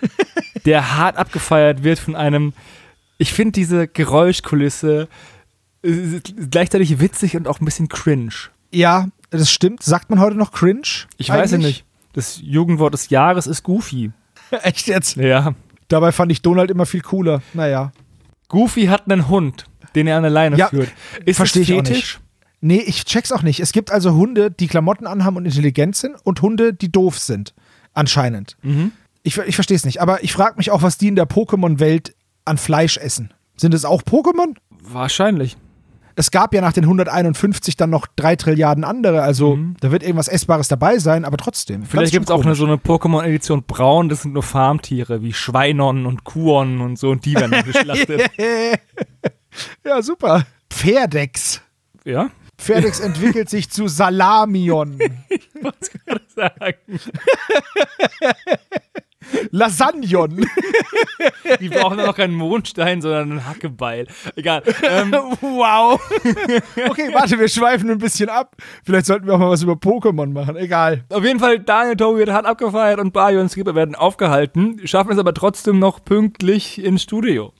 [0.64, 2.52] der hart abgefeiert wird von einem.
[3.18, 5.08] Ich finde diese Geräuschkulisse
[5.84, 6.20] äh,
[6.50, 8.34] gleichzeitig witzig und auch ein bisschen cringe.
[8.72, 9.82] Ja, das stimmt.
[9.82, 11.06] Sagt man heute noch cringe?
[11.16, 11.84] Ich weiß es nicht.
[12.12, 14.10] Das Jugendwort des Jahres ist Goofy.
[14.50, 15.16] Echt jetzt?
[15.16, 15.54] Ja.
[15.88, 17.42] Dabei fand ich Donald immer viel cooler.
[17.54, 17.92] Naja.
[18.48, 20.90] Goofy hat einen Hund, den er an der Leine ja, führt.
[21.24, 22.20] Ist verstehe ich auch nicht.
[22.64, 23.60] Nee, ich check's auch nicht.
[23.60, 27.54] Es gibt also Hunde, die Klamotten anhaben und intelligent sind und Hunde, die doof sind.
[27.92, 28.56] Anscheinend.
[28.62, 28.92] Mhm.
[29.22, 30.00] Ich, ich verstehe es nicht.
[30.00, 32.14] Aber ich frage mich auch, was die in der Pokémon-Welt
[32.44, 33.34] an Fleisch essen.
[33.56, 34.56] Sind es auch Pokémon?
[34.80, 35.56] Wahrscheinlich
[36.14, 39.76] es gab ja nach den 151 dann noch drei Trilliarden andere, also mhm.
[39.80, 41.84] da wird irgendwas Essbares dabei sein, aber trotzdem.
[41.84, 46.06] Vielleicht gibt es auch eine, so eine Pokémon-Edition Braun, das sind nur Farmtiere wie Schweinon
[46.06, 48.30] und Kuon und so und die werden geschlachtet.
[49.84, 50.46] ja, super.
[50.70, 51.62] Pferdex.
[52.04, 52.30] Ja.
[52.62, 54.98] Pferdex entwickelt sich zu Salamion.
[55.28, 57.00] ich wollte gerade sagen.
[59.50, 60.46] Lasagnon.
[61.60, 64.06] Die brauchen dann noch keinen Mondstein, sondern einen Hackebeil.
[64.36, 64.62] Egal.
[64.88, 65.12] Ähm.
[65.40, 66.00] wow.
[66.88, 68.56] Okay, warte, wir schweifen ein bisschen ab.
[68.84, 70.56] Vielleicht sollten wir auch mal was über Pokémon machen.
[70.56, 71.04] Egal.
[71.08, 75.12] Auf jeden Fall, Daniel Tobi wird hart abgefeiert und Bayo und Skipper werden aufgehalten, schaffen
[75.12, 77.52] es aber trotzdem noch pünktlich ins Studio.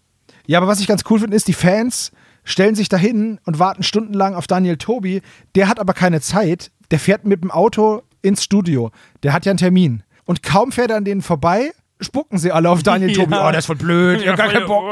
[0.46, 2.12] Ja, aber was ich ganz cool finde, ist, die Fans
[2.44, 5.22] stellen sich dahin und warten stundenlang auf Daniel Tobi.
[5.54, 6.70] Der hat aber keine Zeit.
[6.90, 8.90] Der fährt mit dem Auto ins Studio.
[9.22, 10.02] Der hat ja einen Termin.
[10.24, 13.24] Und kaum fährt er an denen vorbei, spucken sie alle auf Daniel ja.
[13.24, 13.34] Tobi.
[13.34, 14.20] Oh, der ist voll blöd.
[14.20, 14.84] Ich hab gar keinen Bock.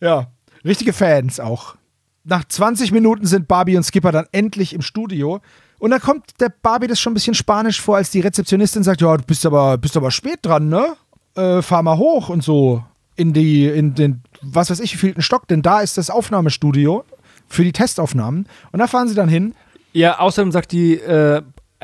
[0.00, 0.26] ja,
[0.64, 1.76] richtige Fans auch.
[2.24, 5.40] Nach 20 Minuten sind Barbie und Skipper dann endlich im Studio.
[5.78, 9.00] Und dann kommt der Barbie das schon ein bisschen spanisch vor, als die Rezeptionistin sagt:
[9.00, 10.94] Ja, du bist aber, bist aber spät dran, ne?
[11.34, 12.84] Äh, fahr mal hoch und so.
[13.16, 17.04] In die, in den, was weiß ich, wievielten Stock, denn da ist das Aufnahmestudio
[17.48, 18.46] für die Testaufnahmen.
[18.72, 19.54] Und da fahren sie dann hin.
[19.92, 21.42] Ja, außerdem sagt die äh,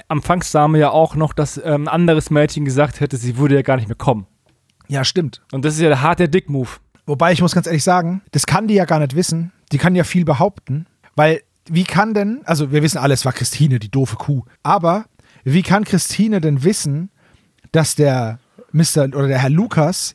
[0.09, 3.77] Anfangsdame ja auch noch, dass ähm, ein anderes Mädchen gesagt hätte, sie würde ja gar
[3.77, 4.27] nicht mehr kommen.
[4.89, 5.43] Ja, stimmt.
[5.53, 6.69] Und das ist ja der harte Dick-Move.
[7.07, 9.53] Wobei ich muss ganz ehrlich sagen, das kann die ja gar nicht wissen.
[9.73, 13.33] Die kann ja viel behaupten, weil wie kann denn, also wir wissen alle, es war
[13.33, 15.07] Christine, die doofe Kuh, aber
[15.43, 17.11] wie kann Christine denn wissen,
[17.73, 18.39] dass der
[18.73, 19.05] Mr.
[19.17, 20.15] oder der Herr Lukas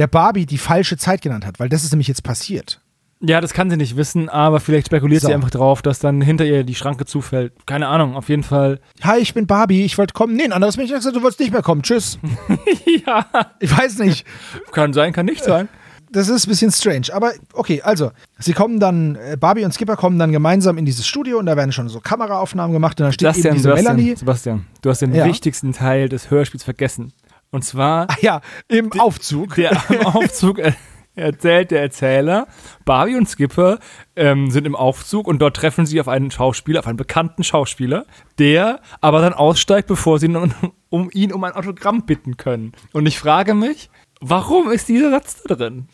[0.00, 1.60] der Barbie die falsche Zeit genannt hat?
[1.60, 2.80] Weil das ist nämlich jetzt passiert.
[3.22, 5.28] Ja, das kann sie nicht wissen, aber vielleicht spekuliert so.
[5.28, 7.52] sie einfach drauf, dass dann hinter ihr die Schranke zufällt.
[7.66, 8.80] Keine Ahnung, auf jeden Fall.
[9.02, 10.34] Hi, ich bin Barbie, ich wollte kommen.
[10.34, 11.82] Nee, ein anderes Mädchen hat gesagt, du wolltest nicht mehr kommen.
[11.82, 12.18] Tschüss.
[13.06, 13.26] ja.
[13.60, 14.26] Ich weiß nicht.
[14.72, 15.68] Kann sein, kann nicht sein.
[16.10, 17.08] Das ist ein bisschen strange.
[17.12, 21.06] Aber okay, also, sie kommen dann, äh, Barbie und Skipper kommen dann gemeinsam in dieses
[21.06, 23.96] Studio und da werden schon so Kameraaufnahmen gemacht und da steht Sebastian, eben diese Sebastian,
[23.96, 24.16] Melanie.
[24.16, 25.26] Sebastian, du hast den ja.
[25.26, 27.12] wichtigsten Teil des Hörspiels vergessen.
[27.50, 28.06] Und zwar.
[28.08, 29.56] Ach ja, im Aufzug.
[29.56, 30.58] Der im Aufzug.
[30.58, 30.72] Äh,
[31.16, 32.46] erzählt der Erzähler,
[32.84, 33.78] Barbie und Skipper
[34.16, 38.06] ähm, sind im Aufzug und dort treffen sie auf einen Schauspieler, auf einen bekannten Schauspieler,
[38.38, 40.52] der aber dann aussteigt, bevor sie um,
[40.88, 42.72] um ihn um ein Autogramm bitten können.
[42.92, 45.88] Und ich frage mich, warum ist dieser Satz da drin?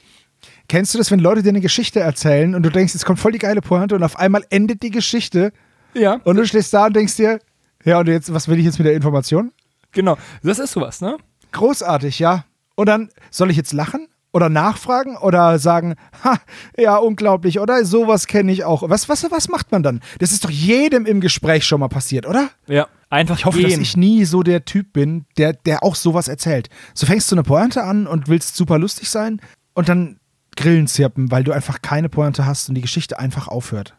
[0.69, 3.33] Kennst du das, wenn Leute dir eine Geschichte erzählen und du denkst, es kommt voll
[3.33, 5.53] die geile Pointe und auf einmal endet die Geschichte?
[5.95, 6.21] Ja.
[6.25, 7.41] Und du stehst da und denkst dir,
[7.85, 9.53] ja, und jetzt, was will ich jetzt mit der Information?
[9.93, 11.17] Genau, das ist sowas, ne?
[11.53, 12.45] Großartig, ja.
[12.75, 14.09] Und dann, soll ich jetzt lachen?
[14.37, 16.39] oder nachfragen oder sagen, ha,
[16.77, 18.83] ja, unglaublich, oder sowas kenne ich auch.
[18.87, 20.03] Was, was, was macht man dann?
[20.19, 22.51] Das ist doch jedem im Gespräch schon mal passiert, oder?
[22.67, 23.71] Ja, einfach Ich hoffe, gehen.
[23.71, 26.69] dass ich nie so der Typ bin, der, der auch sowas erzählt.
[26.93, 29.41] So fängst du eine Pointe an und willst super lustig sein
[29.73, 30.21] und dann
[30.55, 33.95] Grillen zirpen, weil du einfach keine Pointe hast und die Geschichte einfach aufhört.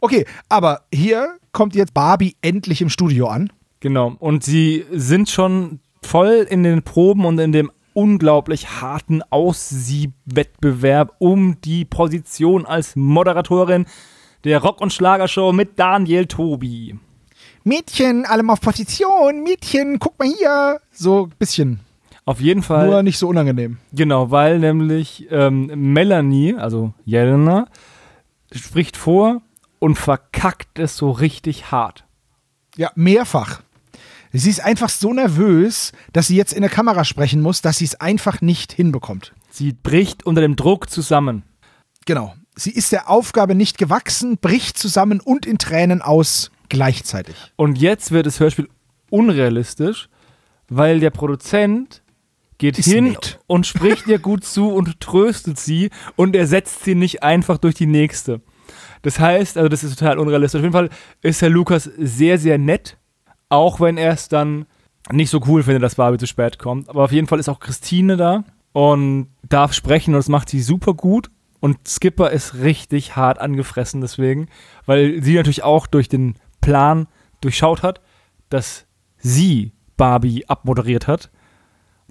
[0.00, 3.50] Okay, aber hier kommt jetzt Barbie endlich im Studio an.
[3.86, 11.14] Genau, und sie sind schon voll in den Proben und in dem unglaublich harten Aussiebwettbewerb
[11.20, 13.86] um die Position als Moderatorin
[14.42, 16.98] der Rock- und Schlagershow mit Daniel Tobi.
[17.62, 20.80] Mädchen, allem auf Position, Mädchen, guck mal hier.
[20.90, 21.78] So ein bisschen.
[22.24, 22.88] Auf jeden Fall.
[22.88, 23.78] Nur nicht so unangenehm.
[23.92, 27.68] Genau, weil nämlich ähm, Melanie, also Jelena,
[28.50, 29.42] spricht vor
[29.78, 32.02] und verkackt es so richtig hart.
[32.76, 33.62] Ja, mehrfach.
[34.32, 37.84] Sie ist einfach so nervös, dass sie jetzt in der Kamera sprechen muss, dass sie
[37.84, 39.32] es einfach nicht hinbekommt.
[39.50, 41.42] Sie bricht unter dem Druck zusammen.
[42.04, 42.34] Genau.
[42.54, 47.36] Sie ist der Aufgabe nicht gewachsen, bricht zusammen und in Tränen aus gleichzeitig.
[47.56, 48.68] Und jetzt wird das Hörspiel
[49.10, 50.08] unrealistisch,
[50.68, 52.02] weil der Produzent
[52.58, 53.38] geht Ist hin nett.
[53.46, 57.86] und spricht ihr gut zu und tröstet sie und ersetzt sie nicht einfach durch die
[57.86, 58.40] nächste.
[59.02, 60.58] Das heißt, also das ist total unrealistisch.
[60.58, 60.88] Auf jeden Fall
[61.22, 62.96] ist Herr Lukas sehr, sehr nett,
[63.48, 64.66] auch wenn er es dann
[65.12, 66.88] nicht so cool findet, dass Barbie zu spät kommt.
[66.88, 70.60] Aber auf jeden Fall ist auch Christine da und darf sprechen und das macht sie
[70.60, 71.30] super gut.
[71.60, 74.48] Und Skipper ist richtig hart angefressen deswegen,
[74.84, 77.06] weil sie natürlich auch durch den Plan
[77.40, 78.00] durchschaut hat,
[78.50, 78.86] dass
[79.18, 81.30] sie Barbie abmoderiert hat.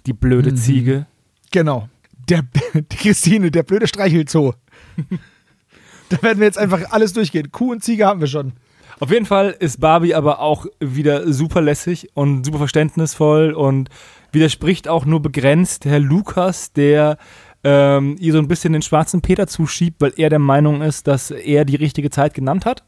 [0.05, 0.57] Die blöde Mhm.
[0.57, 1.05] Ziege.
[1.51, 1.89] Genau.
[2.29, 2.43] Der,
[2.73, 4.53] die Christine, der blöde Streichelzoo.
[6.09, 7.51] da werden wir jetzt einfach alles durchgehen.
[7.51, 8.53] Kuh und Ziege haben wir schon.
[8.99, 13.89] Auf jeden Fall ist Barbie aber auch wieder super lässig und super verständnisvoll und
[14.31, 17.17] widerspricht auch nur begrenzt Herr Lukas, der
[17.63, 21.31] ähm, ihr so ein bisschen den schwarzen Peter zuschiebt, weil er der Meinung ist, dass
[21.31, 22.83] er die richtige Zeit genannt hat.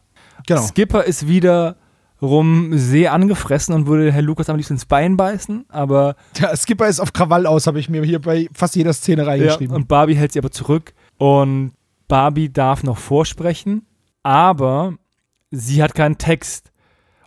[0.45, 0.61] Genau.
[0.61, 6.15] Skipper ist wiederum sehr angefressen und würde Herr Lukas am liebsten ins Bein beißen, aber
[6.39, 9.29] Der Skipper ist auf Krawall aus, habe ich mir hier bei fast jeder Szene ja,
[9.29, 9.75] reingeschrieben.
[9.75, 11.73] und Barbie hält sie aber zurück und
[12.07, 13.85] Barbie darf noch vorsprechen,
[14.21, 14.93] aber
[15.51, 16.71] sie hat keinen Text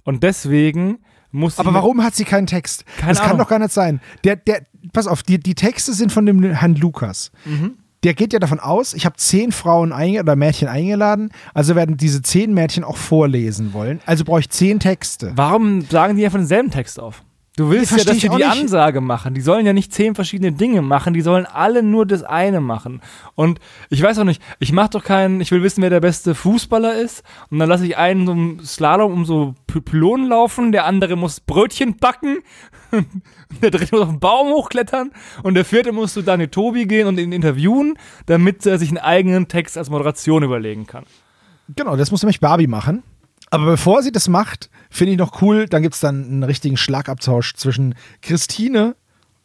[0.05, 0.99] und deswegen
[1.31, 2.85] muss sie Aber warum hat sie keinen Text?
[2.99, 3.39] Keine das kann Ahnung.
[3.43, 4.01] doch gar nicht sein.
[4.25, 7.31] Der, der, pass auf, die, die Texte sind von dem Herrn Lukas.
[7.45, 7.77] Mhm.
[8.03, 12.23] Der geht ja davon aus, ich habe zehn Frauen oder Mädchen eingeladen, also werden diese
[12.23, 14.01] zehn Mädchen auch vorlesen wollen.
[14.07, 15.33] Also brauche ich zehn Texte.
[15.37, 17.23] Warum sagen die einfach denselben Text auf?
[17.61, 18.47] Du willst ja, dass sie die nicht.
[18.47, 19.35] Ansage machen.
[19.35, 21.13] Die sollen ja nicht zehn verschiedene Dinge machen.
[21.13, 23.03] Die sollen alle nur das eine machen.
[23.35, 26.35] Und ich weiß auch nicht, ich mache doch keinen, ich will wissen, wer der beste
[26.35, 27.23] Fußballer ist.
[27.51, 30.73] Und dann lasse ich einen so im Slalom um so Py- Pylonen laufen.
[30.73, 32.39] Der andere muss Brötchen backen.
[33.63, 35.11] der dritte muss auf den Baum hochklettern.
[35.43, 38.97] Und der vierte muss zu Daniel Tobi gehen und ihn interviewen, damit er sich einen
[38.97, 41.05] eigenen Text als Moderation überlegen kann.
[41.77, 43.03] Genau, das muss nämlich Barbie machen.
[43.51, 46.77] Aber bevor sie das macht, finde ich noch cool, dann gibt es dann einen richtigen
[46.77, 48.95] Schlagabtausch zwischen Christine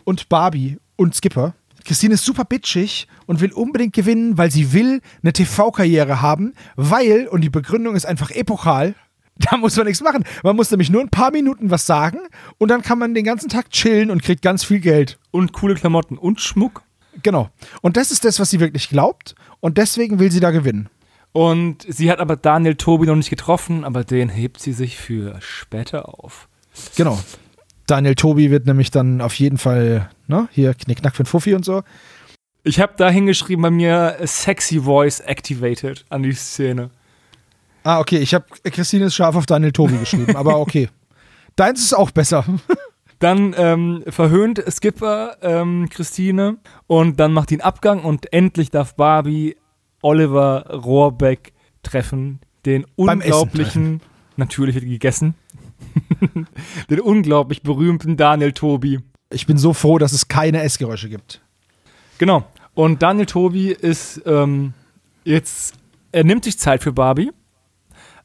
[0.03, 1.55] und Barbie und Skipper.
[1.83, 7.27] Christine ist super bitchig und will unbedingt gewinnen, weil sie will eine TV-Karriere haben, weil,
[7.27, 8.95] und die Begründung ist einfach epochal,
[9.37, 10.23] da muss man nichts machen.
[10.43, 12.19] Man muss nämlich nur ein paar Minuten was sagen
[12.57, 15.19] und dann kann man den ganzen Tag chillen und kriegt ganz viel Geld.
[15.31, 16.83] Und coole Klamotten und Schmuck.
[17.21, 17.49] Genau.
[17.81, 20.89] Und das ist das, was sie wirklich glaubt und deswegen will sie da gewinnen.
[21.35, 25.35] Und sie hat aber Daniel Tobi noch nicht getroffen, aber den hebt sie sich für
[25.41, 26.47] später auf.
[26.95, 27.19] Genau.
[27.87, 31.65] Daniel Tobi wird nämlich dann auf jeden Fall, ne, hier Knickknack für den Fuffi und
[31.65, 31.83] so.
[32.63, 36.89] Ich habe da hingeschrieben bei mir Sexy Voice Activated an die Szene.
[37.83, 40.87] Ah, okay, ich habe Christine ist scharf auf Daniel Tobi geschrieben, aber okay.
[41.57, 42.45] Deins ist auch besser.
[43.19, 49.55] Dann ähm, verhöhnt Skipper ähm, Christine und dann macht ihn Abgang und endlich darf Barbie
[50.05, 54.01] Oliver Rohrbeck treffen, den Beim unglaublichen,
[54.37, 55.33] natürlich wird gegessen,
[56.89, 58.99] den unglaublich berühmten Daniel Tobi.
[59.31, 61.41] Ich bin so froh, dass es keine Essgeräusche gibt.
[62.19, 62.45] Genau.
[62.75, 64.73] Und Daniel Tobi ist ähm,
[65.23, 65.73] jetzt,
[66.11, 67.31] er nimmt sich Zeit für Barbie,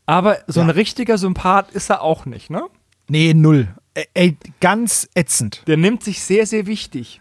[0.04, 0.66] aber so Ja.
[0.66, 2.62] ein richtiger Sympath ist er auch nicht, ne?
[3.08, 3.68] Nee, null.
[4.14, 5.62] Ey, ganz ätzend.
[5.66, 7.20] Der nimmt sich sehr, sehr wichtig.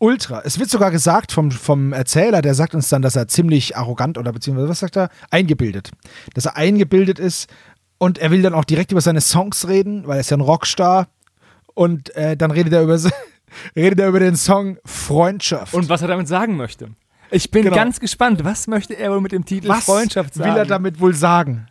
[0.00, 0.40] Ultra.
[0.44, 4.16] Es wird sogar gesagt vom, vom Erzähler, der sagt uns dann, dass er ziemlich arrogant
[4.16, 5.10] oder beziehungsweise, was sagt er?
[5.30, 5.90] Eingebildet.
[6.34, 7.50] Dass er eingebildet ist
[7.98, 10.40] und er will dann auch direkt über seine Songs reden, weil er ist ja ein
[10.40, 11.08] Rockstar.
[11.74, 12.98] Und äh, dann redet er über,
[13.76, 15.74] redet er über den Song Freundschaft.
[15.74, 16.88] Und was er damit sagen möchte.
[17.30, 17.76] Ich bin Genau.
[17.76, 20.50] ganz gespannt, was möchte er wohl mit dem Titel was Freundschaft sagen?
[20.50, 21.68] will er damit wohl sagen?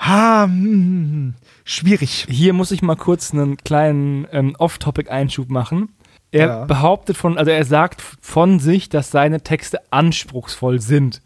[0.00, 1.34] Ha, hm, hm, hm.
[1.64, 2.26] schwierig.
[2.28, 5.90] Hier muss ich mal kurz einen kleinen ähm, Off-Topic-Einschub machen.
[6.32, 6.64] Er Ja.
[6.64, 11.22] behauptet von, also er sagt von sich, dass seine Texte anspruchsvoll sind.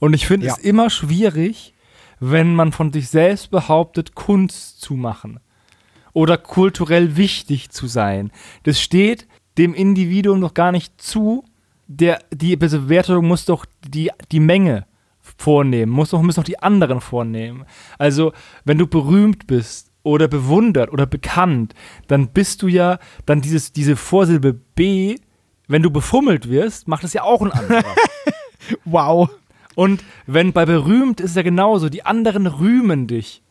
[0.00, 0.52] Und ich finde Ja.
[0.54, 1.74] es immer schwierig,
[2.20, 5.40] wenn man von sich selbst behauptet, Kunst zu machen.
[6.12, 8.32] Oder kulturell wichtig zu sein.
[8.64, 11.44] Das steht dem Individuum doch gar nicht zu.
[11.86, 14.86] Der, die Bewertung muss doch die, die Menge
[15.20, 17.64] vornehmen, muss doch, müssen doch die anderen vornehmen.
[17.98, 18.32] Also,
[18.64, 21.74] wenn du berühmt bist oder bewundert oder bekannt,
[22.06, 25.16] dann bist du ja, dann dieses, diese Vorsilbe B
[25.68, 27.94] wenn du befummelt wirst, macht es ja auch ein anderer.
[28.84, 29.30] wow.
[29.74, 33.42] Und wenn bei berühmt ist es ja genauso, die anderen rühmen dich.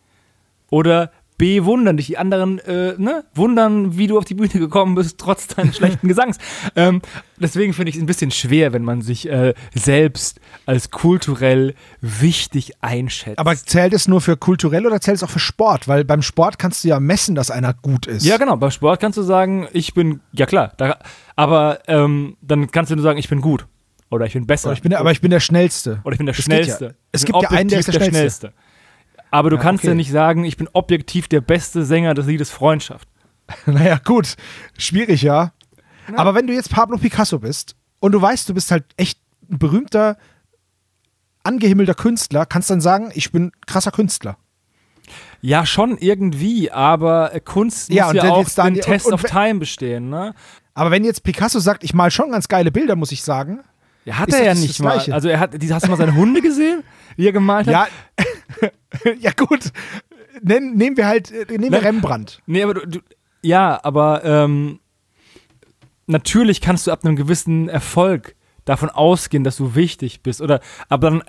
[0.69, 2.07] Oder bewundern dich.
[2.07, 6.07] Die anderen äh, ne, wundern, wie du auf die Bühne gekommen bist, trotz deines schlechten
[6.07, 6.37] Gesangs.
[6.75, 7.01] Ähm,
[7.39, 12.73] deswegen finde ich es ein bisschen schwer, wenn man sich äh, selbst als kulturell wichtig
[12.81, 13.39] einschätzt.
[13.39, 15.87] Aber zählt es nur für kulturell oder zählt es auch für Sport?
[15.87, 18.25] Weil beim Sport kannst du ja messen, dass einer gut ist.
[18.25, 18.55] Ja, genau.
[18.57, 20.97] Beim Sport kannst du sagen, ich bin, ja klar, da,
[21.35, 23.67] aber ähm, dann kannst du nur sagen, ich bin gut.
[24.09, 24.71] Oder ich bin besser.
[24.71, 25.99] Ich bin, aber ich bin der Schnellste.
[26.05, 26.85] Oder ich bin der Es Schnellste.
[26.85, 28.53] ja- es gibt ja einen, der ist der objektiv Schnellste.
[29.31, 29.89] Aber du Ja, kannst okay.
[29.89, 33.07] ja nicht sagen, ich bin objektiv der beste Sänger des Liedes Freundschaft.
[33.65, 34.35] Naja, gut.
[34.77, 35.51] Schwierig, ja.
[36.15, 39.57] Aber wenn du jetzt Pablo Picasso bist und du weißt, du bist halt echt ein
[39.59, 40.17] berühmter,
[41.43, 44.37] angehimmelter Künstler, kannst dann sagen, ich bin krasser Künstler.
[45.41, 49.13] Ja, schon irgendwie, aber Kunst Ja, muss und ja dann auch den und- Test und
[49.13, 50.33] of wenn- Time bestehen, ne?
[50.73, 53.61] Aber wenn jetzt Picasso sagt, ich mal schon ganz geile Bilder, muss ich sagen.
[54.05, 54.99] Ja, hat er ja nicht mal.
[55.11, 56.83] Also er hat, hast du mal seine Hunde gesehen,
[57.15, 57.73] wie er gemalt hat?
[57.73, 57.87] Ja,
[59.19, 59.71] ja gut.
[60.41, 62.41] Nen, nehmen wir halt, äh, nehmen wir Rembrandt.
[62.45, 62.99] Nee, aber du, du
[63.41, 64.79] ja, aber ähm,
[66.05, 70.41] natürlich kannst du ab einem gewissen Erfolg davon ausgehen, dass du wichtig bist.
[70.41, 71.23] Oder aber dann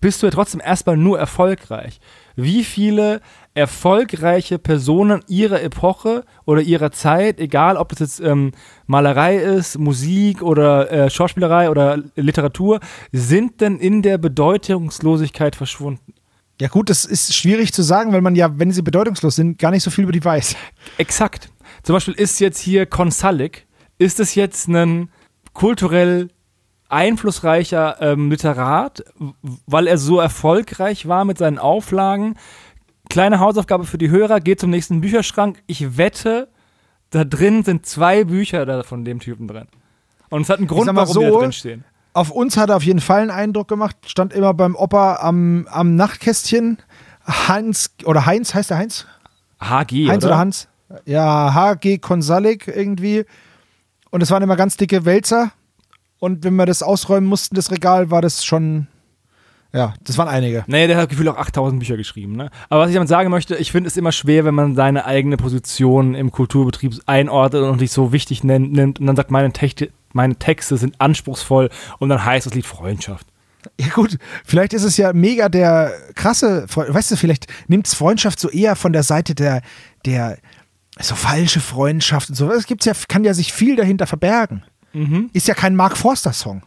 [0.00, 2.00] bist du ja trotzdem erstmal nur erfolgreich.
[2.36, 3.20] Wie viele
[3.54, 8.52] erfolgreiche Personen ihrer Epoche oder ihrer Zeit, egal ob das jetzt ähm,
[8.86, 12.80] Malerei ist, Musik oder äh, Schauspielerei oder Literatur,
[13.12, 16.12] sind denn in der Bedeutungslosigkeit verschwunden?
[16.60, 19.70] Ja gut, das ist schwierig zu sagen, weil man ja, wenn sie bedeutungslos sind, gar
[19.70, 20.56] nicht so viel über die weiß.
[20.98, 21.50] Exakt.
[21.84, 23.66] Zum Beispiel ist jetzt hier Konsalik,
[23.98, 25.10] ist es jetzt ein
[25.52, 26.30] kulturell
[26.88, 29.04] einflussreicher ähm, Literat,
[29.66, 32.36] weil er so erfolgreich war mit seinen Auflagen.
[33.08, 35.62] Kleine Hausaufgabe für die Hörer, geht zum nächsten Bücherschrank.
[35.66, 36.48] Ich wette,
[37.10, 39.66] da drin sind zwei Bücher da von dem Typen drin.
[40.30, 41.84] Und es hat einen Grund, warum die da so, drin stehen.
[42.18, 43.94] Auf uns hat er auf jeden Fall einen Eindruck gemacht.
[44.04, 46.78] Stand immer beim Opa am, am Nachtkästchen.
[47.24, 49.06] Heinz, oder Heinz, heißt der Heinz?
[49.60, 50.32] HG, Heinz oder?
[50.32, 50.66] oder Hans?
[51.04, 53.24] Ja, HG Konsalik irgendwie.
[54.10, 55.52] Und es waren immer ganz dicke Wälzer.
[56.18, 58.88] Und wenn wir das ausräumen mussten, das Regal, war das schon.
[59.72, 60.64] Ja, das waren einige.
[60.66, 62.32] Naja, der hat gefühlt auch 8000 Bücher geschrieben.
[62.32, 62.50] Ne?
[62.68, 65.36] Aber was ich damit sagen möchte, ich finde es immer schwer, wenn man seine eigene
[65.36, 69.90] Position im Kulturbetrieb einordnet und sich so wichtig nennt, nimmt und dann sagt, meine, Techte,
[70.18, 73.26] meine Texte sind anspruchsvoll und dann heißt das Lied Freundschaft.
[73.80, 78.40] Ja, gut, vielleicht ist es ja mega der krasse, weißt du, vielleicht nimmt es Freundschaft
[78.40, 79.62] so eher von der Seite der,
[80.04, 80.38] der
[80.98, 82.50] so falsche Freundschaft und so.
[82.50, 84.64] Es gibt's ja, kann ja sich viel dahinter verbergen.
[85.32, 86.62] Ist ja kein Mark Forster-Song.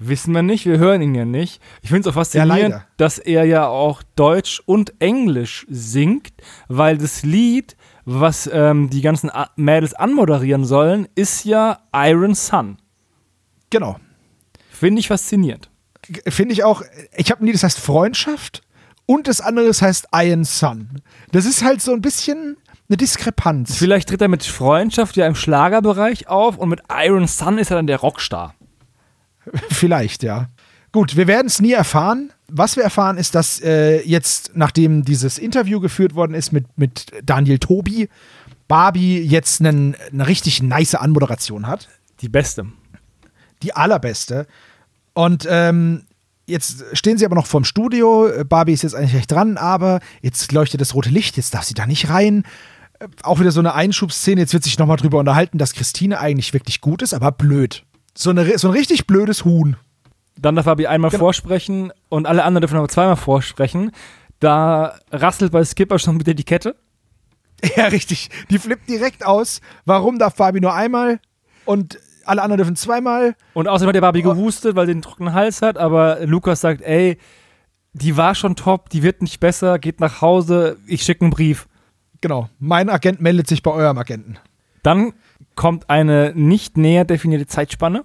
[0.00, 1.62] Wissen wir nicht, wir hören ihn ja nicht.
[1.82, 2.86] Ich finde es auch faszinierend, leider.
[2.96, 6.32] dass er ja auch Deutsch und Englisch singt,
[6.66, 12.78] weil das Lied, was ähm, die ganzen A Mädels anmoderieren sollen, ist ja Iron Sun.
[13.70, 13.98] Genau.
[14.70, 15.70] Finde ich faszinierend.
[16.28, 16.82] Finde ich auch,
[17.16, 18.62] ich habe Lied, das heißt Freundschaft
[19.06, 21.00] und das andere das heißt Iron Sun.
[21.32, 22.56] Das ist halt so ein bisschen
[22.88, 23.76] eine Diskrepanz.
[23.76, 27.76] Vielleicht tritt er mit Freundschaft ja im Schlagerbereich auf und mit Iron Sun ist er
[27.76, 28.54] dann der Rockstar.
[29.70, 30.48] Vielleicht, ja.
[30.92, 32.32] Gut, wir werden es nie erfahren.
[32.48, 37.06] Was wir erfahren, ist, dass äh, jetzt, nachdem dieses Interview geführt worden ist mit, mit
[37.24, 38.08] Daniel Tobi,
[38.68, 41.88] Barbie jetzt einen, eine richtig nice Anmoderation hat.
[42.20, 42.66] Die beste.
[43.62, 44.46] Die allerbeste.
[45.14, 46.02] Und ähm,
[46.46, 48.30] jetzt stehen sie aber noch vorm Studio.
[48.48, 51.74] Barbie ist jetzt eigentlich recht dran, aber jetzt leuchtet das rote Licht, jetzt darf sie
[51.74, 52.44] da nicht rein.
[52.98, 54.40] Äh, Auch wieder so eine Einschubsszene.
[54.40, 57.84] Jetzt wird sich nochmal drüber unterhalten, dass Christine eigentlich wirklich gut ist, aber blöd.
[58.16, 59.76] So, eine, so ein richtig blödes Huhn.
[60.36, 61.24] Dann darf Fabi einmal Genau.
[61.24, 63.92] vorsprechen und alle anderen dürfen aber zweimal vorsprechen.
[64.40, 66.76] Da rasselt bei Skipper schon wieder die Kette.
[67.76, 68.28] Ja, richtig.
[68.50, 69.60] Die flippt direkt aus.
[69.86, 71.18] Warum darf Barbie nur einmal
[71.64, 73.36] und alle anderen dürfen zweimal?
[73.54, 74.34] Und außerdem hat der Barbie Oh.
[74.34, 75.78] gehustet, weil sie einen trockenen Hals hat.
[75.78, 77.16] Aber Lukas sagt, ey,
[77.94, 81.66] die war schon top, die wird nicht besser, geht nach Hause, ich schicke einen Brief.
[82.20, 82.50] Genau.
[82.58, 84.36] Mein Agent meldet sich bei eurem Agenten.
[84.82, 85.14] Dann
[85.54, 88.04] kommt eine nicht näher definierte Zeitspanne.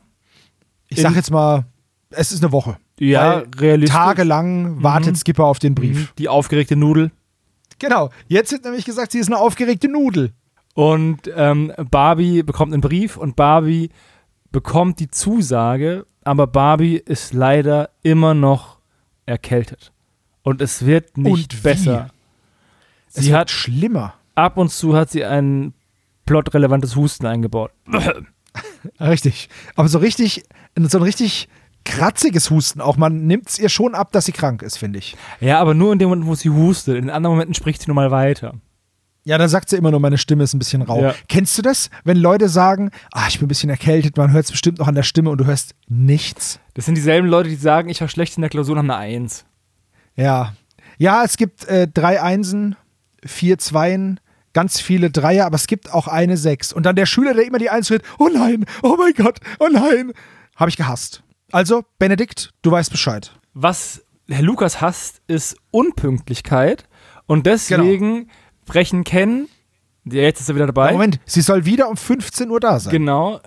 [0.88, 1.66] Ich sag jetzt mal,
[2.12, 2.78] es ist eine Woche.
[3.00, 3.96] Ja, realistisch.
[3.96, 6.14] Tagelang wartet Skipper auf den Brief.
[6.18, 7.12] Die aufgeregte Nudel.
[7.80, 8.10] Genau.
[8.28, 10.34] Jetzt wird nämlich gesagt, sie ist eine aufgeregte Nudel.
[10.74, 13.90] Und ähm, Barbie bekommt einen Brief und Barbie
[14.52, 18.80] bekommt die Zusage, aber Barbie ist leider immer noch
[19.26, 19.92] erkältet.
[20.44, 22.10] Und es wird nicht besser.
[23.08, 24.16] Es Sie wird hat schlimmer.
[24.36, 25.74] ab und zu hat sie ein
[26.26, 27.72] plotrelevantes Husten eingebaut.
[29.00, 29.50] Richtig.
[29.76, 30.44] Aber so richtig,
[30.78, 31.50] so ein richtig
[31.90, 32.98] kratziges Husten auch.
[32.98, 35.18] Man nimmt es ihr schon ab, dass sie krank ist, finde ich.
[35.40, 36.98] Ja, aber nur in dem Moment, wo sie hustet.
[36.98, 38.54] In anderen Momenten spricht sie nochmal weiter.
[39.24, 41.02] Ja, da sagt sie immer nur, meine Stimme ist ein bisschen rau.
[41.02, 41.16] Ja.
[41.28, 44.52] Kennst du das, wenn Leute sagen, ah, ich bin ein bisschen erkältet, man hört es
[44.52, 46.60] bestimmt noch an der Stimme und du hörst nichts?
[46.76, 49.00] Das sind dieselben Leute, die sagen, ich war schlecht in der Klausur und haben eine
[49.00, 49.46] Eins.
[50.16, 50.54] Ja.
[50.98, 52.76] Ja, es gibt äh, drei Einsen,
[53.26, 54.20] vier Zweien,
[54.54, 56.72] ganz viele Dreier, aber es gibt auch eine Sechs.
[56.72, 59.70] Und dann der Schüler, der immer die Eins hört, oh nein, oh mein Gott, oh
[59.72, 60.14] nein,
[60.56, 61.24] habe ich gehasst.
[61.52, 63.32] Also, Benedikt, du weißt Bescheid.
[63.54, 66.88] Was Herr Lukas hasst, ist Unpünktlichkeit.
[67.26, 68.30] Und deswegen
[68.66, 69.48] brechen Ken,
[70.04, 70.92] der jetzt ist er wieder dabei.
[70.92, 72.92] Moment, sie soll wieder um 15 Uhr da sein.
[72.92, 73.40] Genau.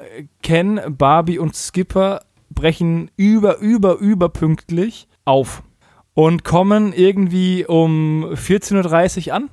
[0.43, 5.62] Ken, Barbie und Skipper brechen über, über, über pünktlich auf.
[6.15, 9.51] Und kommen irgendwie um 14.30 Uhr an.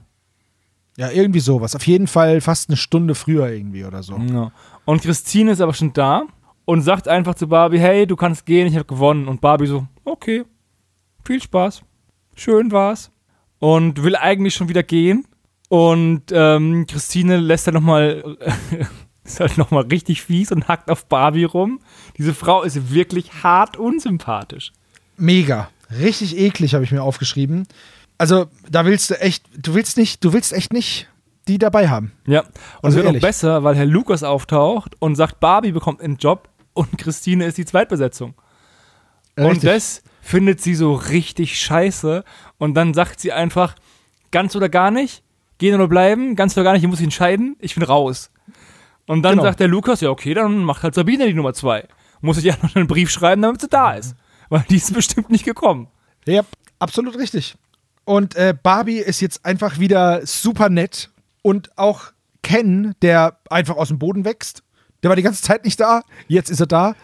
[0.97, 1.75] Ja, irgendwie sowas.
[1.75, 4.17] Auf jeden Fall fast eine Stunde früher irgendwie oder so.
[4.17, 4.51] Ja.
[4.83, 6.23] Und Christine ist aber schon da
[6.69, 9.27] und sagt einfach zu Barbie, hey, du kannst gehen, ich habe gewonnen.
[9.27, 10.45] Und Barbie so, okay,
[11.25, 11.82] viel Spaß,
[12.36, 13.10] schön war's.
[13.58, 15.25] Und will eigentlich schon wieder gehen.
[15.67, 18.38] Und ähm, Christine lässt dann nochmal,
[19.23, 21.79] ist halt nochmal richtig fies und hackt auf Barbie rum.
[22.19, 24.71] Diese Frau ist wirklich hart unsympathisch.
[25.17, 25.71] Mega.
[25.89, 27.67] Richtig eklig, habe ich mir aufgeschrieben.
[28.19, 31.10] Also, da willst du echt, du willst nicht, du willst echt nicht
[31.47, 32.12] die dabei haben.
[32.27, 32.49] Ja, und
[32.84, 33.21] Also es wird noch ehrlich.
[33.23, 37.65] besser, weil Herr Lukas auftaucht und sagt, Barbie bekommt einen Job und Christine ist die
[37.65, 38.34] Zweitbesetzung.
[39.38, 39.63] Und Richtig.
[39.69, 42.23] das findet sie so richtig scheiße.
[42.58, 43.75] Und dann sagt sie einfach,
[44.32, 45.23] ganz oder gar nicht,
[45.58, 48.32] gehen oder bleiben, ganz oder gar nicht, ich muss mich entscheiden, ich bin raus.
[49.08, 49.43] Und dann Genau.
[49.43, 51.88] sagt der Lukas, ja okay, dann macht halt Sabine die Nummer zwei.
[52.21, 54.15] Muss ich ja noch einen Brief schreiben, damit sie da ist.
[54.49, 55.88] Weil die ist bestimmt nicht gekommen.
[56.25, 56.41] Ja,
[56.79, 57.55] absolut richtig.
[58.05, 61.12] Und äh, Barbie ist jetzt einfach wieder super nett.
[61.41, 62.12] Und auch
[62.43, 64.63] Ken, der einfach aus dem Boden wächst,
[65.01, 66.95] der war die ganze Zeit nicht da, jetzt ist er da,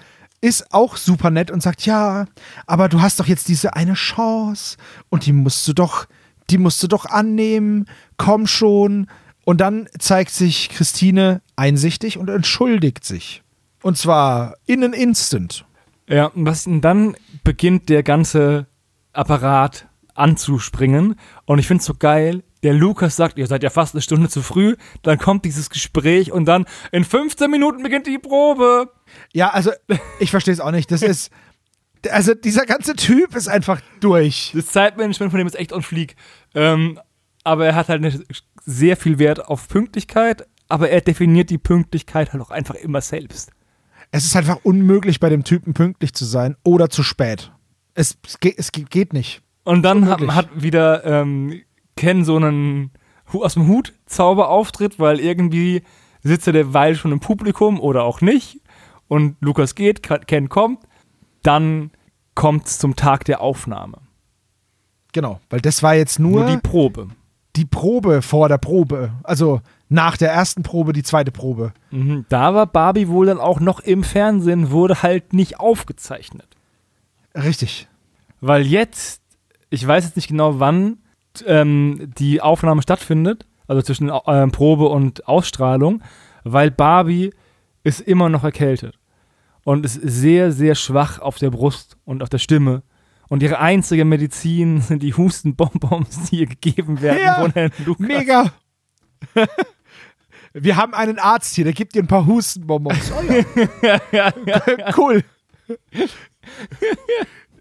[0.42, 2.26] ist auch super nett und sagt, ja,
[2.68, 4.78] aber du hast doch jetzt diese eine Chance
[5.10, 6.06] und die musst du doch,
[6.50, 9.08] die musst du doch annehmen, komm schon.
[9.44, 13.44] Und dann zeigt sich Christine einsichtig und entschuldigt sich.
[13.82, 15.66] Und zwar in an instant.
[16.08, 18.68] Ja, was, und dann beginnt der ganze
[19.14, 21.16] Apparat anzuspringen.
[21.46, 22.44] Und ich finde es so geil.
[22.66, 24.76] Der Lukas sagt, ihr seid ja fast eine Stunde zu früh.
[25.04, 28.92] Dann kommt dieses Gespräch und dann in 15 Minuten beginnt die Probe.
[29.34, 29.70] Ja, also
[30.20, 30.90] ich verstehe es auch nicht.
[30.90, 31.30] Das ist,
[32.10, 34.52] also dieser ganze Typ ist einfach durch.
[34.56, 36.16] Das Zeitmanagement von dem ist echt on fleek.
[36.56, 37.00] Ähm,
[37.44, 38.26] aber er hat halt
[38.66, 40.48] sehr viel Wert auf Pünktlichkeit.
[40.68, 43.52] Aber er definiert die Pünktlichkeit halt auch einfach immer selbst.
[44.10, 47.52] Es ist einfach unmöglich, bei dem Typen pünktlich zu sein oder zu spät.
[47.94, 49.44] Es, es, geht, es geht- nicht.
[49.64, 51.62] Und dann hat, hat wieder ähm,
[51.96, 52.92] Ken so einen
[53.32, 55.84] aus dem Hut Zauberauftritt, weil irgendwie
[56.22, 58.60] sitzt er derweil schon im Publikum oder auch nicht.
[59.08, 60.80] Und Lukas geht, Ken kommt.
[61.44, 61.92] Dann
[62.34, 64.00] kommt es zum Tag der Aufnahme.
[65.14, 67.08] Genau, weil das war jetzt nur, Nur die Probe.
[67.56, 69.14] die Probe vor der Probe.
[69.24, 71.72] Also nach der ersten Probe die zweite Probe.
[71.92, 72.26] Mhm.
[72.30, 76.48] Da war Barbie wohl dann auch noch im Fernsehen, wurde halt nicht aufgezeichnet.
[77.36, 77.88] Richtig.
[78.42, 79.22] Weil jetzt,
[79.70, 80.98] ich weiß jetzt nicht genau, wann
[81.48, 86.04] ähm, die Aufnahme stattfindet, also zwischen ähm, Probe und Ausstrahlung,
[86.44, 87.32] weil Barbie
[87.84, 89.00] ist immer noch erkältet
[89.64, 92.84] und ist sehr, sehr schwach auf der Brust und auf der Stimme.
[93.28, 98.08] Und ihre einzige Medizin sind die Hustenbonbons, die ihr gegeben werden Ja, von Herrn Lukas.
[98.08, 98.54] Mega.
[100.54, 103.12] Wir haben einen Arzt hier, der gibt dir ein paar Hustenbonbons.
[103.12, 103.24] Oh
[104.14, 104.32] ja.
[104.98, 105.24] cool.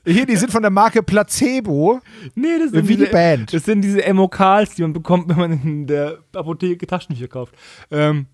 [0.06, 2.00] Hier, die sind von der Marke Placebo.
[2.34, 3.54] Nee, das sind Wie diese, die Band.
[3.54, 7.54] Das sind diese MOKs, die man bekommt, wenn man in der Apotheke Taschentücher kauft.
[7.90, 8.26] Ähm,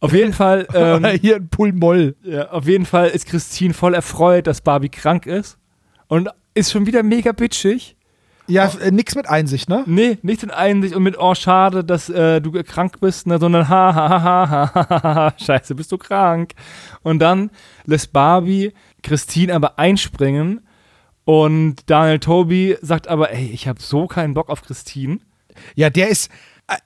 [0.00, 0.66] auf jeden Fall.
[0.74, 2.16] Ähm, hier ein Pulmoll.
[2.22, 5.58] Ja, auf jeden Fall ist Christine voll erfreut, dass Barbie krank ist.
[6.08, 7.96] Und ist schon wieder mega bitchig.
[8.46, 8.90] Ja, oh.
[8.90, 9.84] nix mit Einsicht, ne?
[9.86, 13.38] Nee, nichts mit Einsicht und mit, oh, schade, dass äh, du krank bist, ne?
[13.38, 16.52] sondern ha, ha, ha, ha, ha, ha, ha, scheiße, bist du krank.
[17.02, 17.50] Und dann
[17.84, 20.62] lässt Barbie Christine aber einspringen
[21.30, 25.20] und Daniel Toby sagt aber, ey, ich habe so keinen Bock auf Christine.
[25.76, 26.28] Ja, der ist,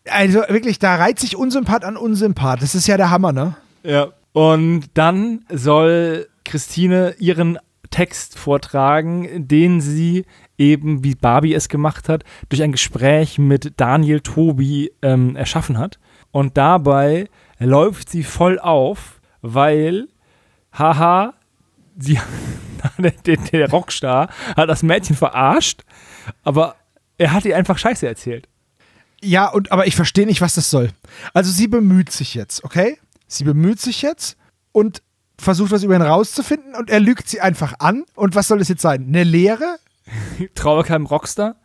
[0.06, 2.60] also wirklich, da reiht sich Unsympath an Unsympath.
[2.60, 3.56] Das ist ja der Hammer, ne?
[3.84, 4.08] Ja.
[4.32, 10.26] Und dann soll Christine ihren Text vortragen, den sie
[10.58, 15.98] eben, wie Barbie es gemacht hat, durch ein Gespräch mit Daniel Tobi ähm, erschaffen hat.
[16.32, 20.08] Und dabei läuft sie voll auf, weil,
[20.70, 21.32] haha,
[21.98, 22.18] sie,
[22.98, 25.82] der, der, der Rockstar hat das Mädchen verarscht,
[26.42, 26.76] aber
[27.18, 28.48] er hat ihr einfach Scheiße erzählt.
[29.22, 30.90] Ja, und aber ich verstehe nicht, was das soll.
[31.32, 32.98] Also sie bemüht sich jetzt, okay?
[33.26, 34.36] Sie bemüht sich jetzt
[34.72, 35.02] und
[35.38, 38.04] versucht was über ihn rauszufinden und er lügt sie einfach an.
[38.14, 39.06] Und was soll das jetzt sein?
[39.08, 39.78] Eine Lehre?
[40.54, 41.56] Traue keinem Rockstar.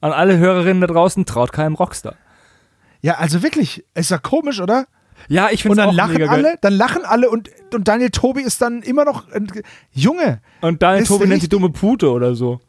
[0.00, 2.14] An alle Hörerinnen da draußen, traut keinem Rockstar.
[3.02, 4.86] Ja, also wirklich, ist ja komisch, oder?
[5.28, 6.58] Ja, ich finde Und es dann auch lachen mega alle, geil.
[6.60, 9.50] dann lachen alle und, und Daniel Tobi ist dann immer noch ein
[9.92, 10.40] Junge.
[10.60, 12.60] Und Daniel Tobi nennt sie richtig- dumme Pute oder so.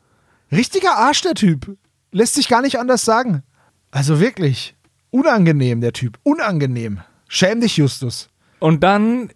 [0.52, 1.78] Richtiger Arsch, der Typ.
[2.12, 3.43] Lässt sich gar nicht anders sagen.
[3.91, 4.76] Also wirklich.
[5.12, 6.20] Unangenehm, der Typ.
[6.24, 6.99] Unangenehm.
[7.28, 8.30] Schäm dich, Justus.
[8.60, 9.30] Und dann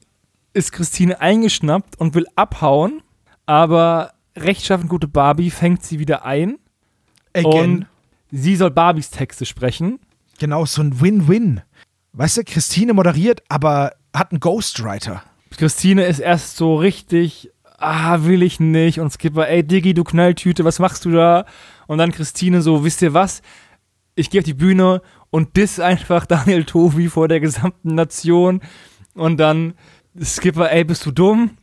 [0.53, 3.01] ist Christine eingeschnappt und will abhauen,
[3.45, 6.57] aber rechtschaffend gute Barbie fängt sie wieder ein
[7.33, 7.45] Again.
[7.53, 7.87] und
[8.31, 9.99] sie soll Barbies Texte sprechen.
[10.39, 11.61] genau, so ein Win-Win.
[12.17, 15.21] Weißt du, Christine moderiert, aber hat einen Ghostwriter.
[15.51, 19.01] Christine ist erst so richtig, ah, will ich nicht.
[19.01, 21.45] Und Skipper, ey, Diggi, du Knalltüte, was machst du da?
[21.87, 23.41] Und dann Christine so, wisst ihr was?
[24.15, 28.61] Ich gehe auf die Bühne und diss einfach Daniel Tobi vor der gesamten Nation.
[29.13, 29.73] Und dann
[30.23, 31.57] Skipper, ey, bist du dumm?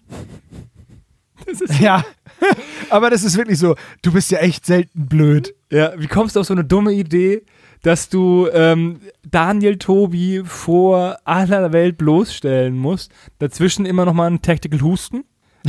[1.80, 2.05] Ja.
[2.90, 5.55] aber das ist wirklich so, du bist ja echt selten blöd.
[5.70, 7.42] Ja, wie kommst du auf so eine dumme Idee,
[7.82, 13.12] dass du ähm, Daniel Tobi vor aller Welt bloßstellen musst?
[13.38, 15.24] Dazwischen immer noch mal ein Tactical Husten,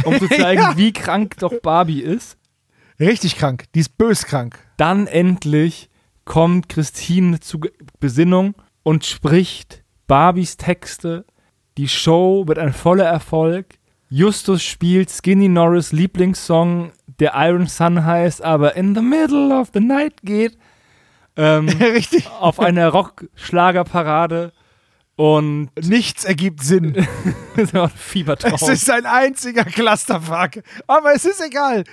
[0.05, 0.77] um zu zeigen, Ja.
[0.77, 2.37] wie krank doch Barbie ist.
[2.99, 3.65] Richtig krank.
[3.75, 4.59] Die ist böskrank.
[4.77, 5.89] Dann endlich
[6.25, 7.59] kommt Christine zu
[7.99, 11.25] Besinnung und spricht Barbies Texte.
[11.77, 13.65] Die Show wird ein voller Erfolg.
[14.09, 19.79] Justus spielt Skinny Norris Lieblingssong, der Iron Sun heißt, aber in the middle of the
[19.79, 20.55] night geht.
[21.35, 22.27] Ähm, Richtig.
[22.39, 24.51] auf einer Rock-Schlagerparade
[25.15, 26.93] und Nichts ergibt Sinn.
[27.55, 28.53] das ist ein Fiebertraum.
[28.55, 30.63] Es ist ein einziger Clusterfuck.
[30.87, 31.83] Aber es ist egal.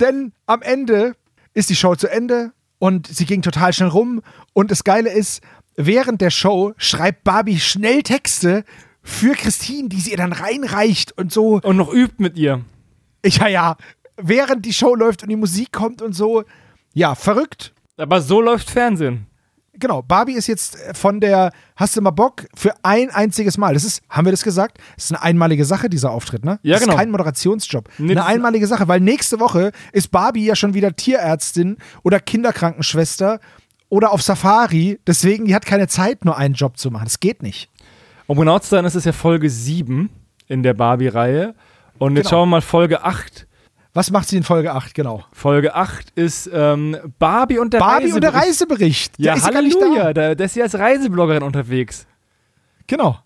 [0.00, 1.14] Denn am Ende
[1.54, 4.22] ist die Show zu Ende und sie ging total schnell rum.
[4.52, 5.40] Und das Geile ist,
[5.76, 8.64] während der Show schreibt Barbie schnell Texte
[9.02, 11.60] für Christine, die sie ihr dann reinreicht und so.
[11.62, 12.62] und noch übt mit ihr.
[13.24, 13.76] Ja, ja.
[14.18, 16.44] Während die Show läuft und die Musik kommt und so.
[16.92, 17.72] Ja, verrückt.
[17.96, 19.26] Aber so läuft Fernsehen.
[19.78, 23.74] Genau, Barbie ist jetzt von der Hast du mal Bock für ein einziges Mal.
[23.74, 24.78] Das ist, haben wir das gesagt?
[24.94, 26.58] Das ist eine einmalige Sache, dieser Auftritt, ne?
[26.62, 26.94] Ja, das genau.
[26.94, 27.88] ist kein Moderationsjob.
[27.98, 31.76] Nee, eine das ist- einmalige Sache, weil nächste Woche ist Barbie ja schon wieder Tierärztin
[32.02, 33.38] oder Kinderkrankenschwester
[33.90, 34.98] oder auf Safari.
[35.06, 37.04] Deswegen, die hat keine Zeit, nur einen Job zu machen.
[37.04, 37.68] Das geht nicht.
[38.26, 40.08] Um genau zu sein, ist es ja Folge 7
[40.48, 41.54] in der Barbie-Reihe.
[41.98, 42.38] Und jetzt Genau.
[42.40, 43.46] schauen wir mal Folge 8.
[43.96, 44.92] Was macht sie in Folge 8?
[44.92, 45.24] Genau.
[45.32, 49.12] Folge 8 ist ähm, Barbie und der Barbie und der Reisebericht.
[49.12, 49.18] Reisebericht.
[49.18, 50.34] Ja, der ist ja gar nicht Halleluja, da.
[50.34, 52.06] da, ist sie als Reisebloggerin unterwegs.
[52.86, 53.18] Genau.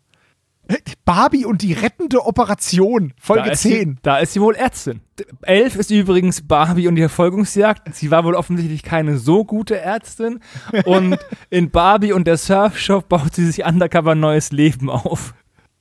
[1.04, 3.14] Barbie und die rettende Operation.
[3.20, 3.98] Folge da ist sie, 10.
[4.02, 5.00] Da ist sie wohl Ärztin.
[5.42, 7.92] 11 ist übrigens Barbie und die Verfolgungsjagd.
[7.92, 10.38] Sie war wohl offensichtlich keine so gute Ärztin.
[10.84, 11.18] Und
[11.50, 15.34] in Barbie und der Surfshop baut sie sich undercover ein neues Leben auf.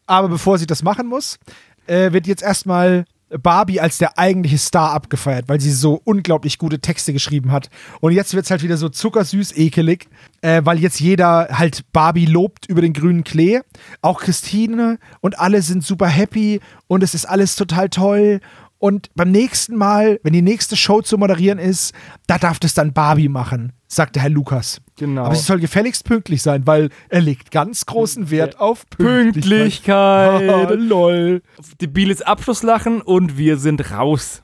[0.07, 1.37] Aber bevor sie das machen muss,
[1.85, 3.05] äh, wird jetzt erstmal
[3.37, 7.69] Barbie als der eigentliche Star abgefeiert, weil sie so unglaublich gute Texte geschrieben hat.
[8.01, 10.07] Und jetzt wird es halt wieder so zuckersüß, ekelig,
[10.41, 13.61] äh, weil jetzt jeder halt Barbie lobt über den grünen Klee.
[14.01, 18.39] Auch Christine und alle sind super happy und es ist alles total toll.
[18.79, 21.93] Und beim nächsten Mal, wenn die nächste Show zu moderieren ist,
[22.27, 24.81] da darf das dann Barbie machen, sagte Herr Lukas.
[24.99, 25.23] Genau.
[25.23, 30.39] Aber sie soll gefälligst pünktlich sein, weil er legt ganz großen Wert auf Pünktlichkeit.
[30.39, 30.79] Pünktlichkeit.
[30.79, 31.41] Lol.
[31.81, 34.43] Debiles Abschlusslachen und wir sind raus.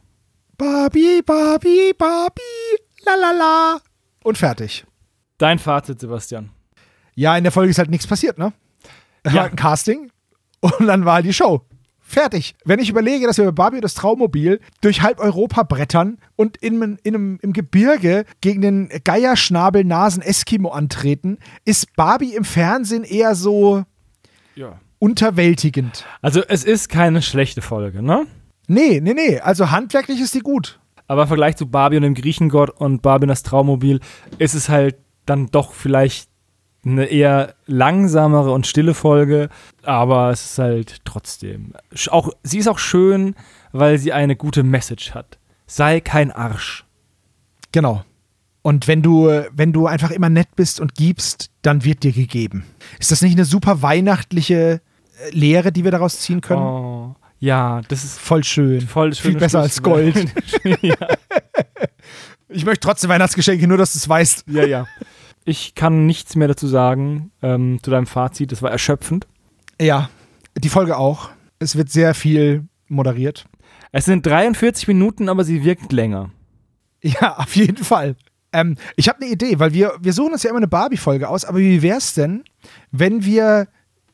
[0.57, 2.41] Barbie, Barbie, Barbie,
[3.05, 3.77] la la la.
[4.23, 4.85] Und fertig.
[5.37, 6.49] Dein Fazit, Sebastian.
[7.15, 8.53] Ja, in der Folge ist halt nichts passiert, ne?
[9.23, 9.41] Es Ja.
[9.41, 10.09] war ein Casting
[10.61, 11.61] und dann war die Show.
[12.15, 12.55] Fertig.
[12.63, 16.55] Wenn ich überlege, dass wir bei Barbie und das Traumobil durch halb Europa brettern und
[16.55, 23.83] in, in einem, im Gebirge gegen den Geierschnabel-Nasen-Eskimo antreten, ist Barbie im Fernsehen eher so
[24.55, 24.79] Ja.
[24.99, 26.05] unterwältigend.
[26.21, 28.25] Also es ist keine schlechte Folge, ne?
[28.67, 29.39] Nee, nee, nee.
[29.41, 30.79] Also handwerklich ist die gut.
[31.07, 33.99] Aber im Vergleich zu Barbie und dem Griechengott und Barbie und das Traummobil
[34.37, 34.95] ist es halt
[35.25, 36.29] dann doch vielleicht
[36.85, 39.49] eine eher langsamere und stille Folge,
[39.83, 41.73] aber es ist halt trotzdem.
[42.09, 43.35] Auch, sie ist auch schön,
[43.71, 45.39] weil sie eine gute Message hat.
[45.67, 46.85] Sei kein Arsch.
[47.71, 48.03] Genau.
[48.61, 52.65] Und wenn du, wenn du einfach immer nett bist und gibst, dann wird dir gegeben.
[52.99, 54.81] Ist das nicht eine super weihnachtliche
[55.27, 56.61] äh, Lehre, die wir daraus ziehen können?
[56.61, 58.81] Oh, ja, das ist Voll schön.
[58.81, 59.31] voll schön.
[59.31, 60.15] Viel besser als Gold.
[62.47, 64.45] Ich möchte trotzdem Weihnachtsgeschenke, nur dass du es weißt.
[64.47, 64.87] ja, ja.
[65.45, 68.51] Ich kann nichts mehr dazu sagen ähm, zu deinem Fazit.
[68.51, 69.27] Das war erschöpfend.
[69.79, 70.09] Ja,
[70.57, 71.29] die Folge auch.
[71.59, 73.45] Es wird sehr viel moderiert.
[73.91, 76.31] Es sind 43 Minuten, aber sie wirkt länger.
[77.01, 78.15] Ja, auf jeden Fall.
[78.51, 81.45] Ähm, ich habe eine Idee, weil wir, wir suchen uns ja immer eine Barbie-Folge aus,
[81.45, 82.43] aber wie wäre es denn,
[82.91, 83.67] wenn wir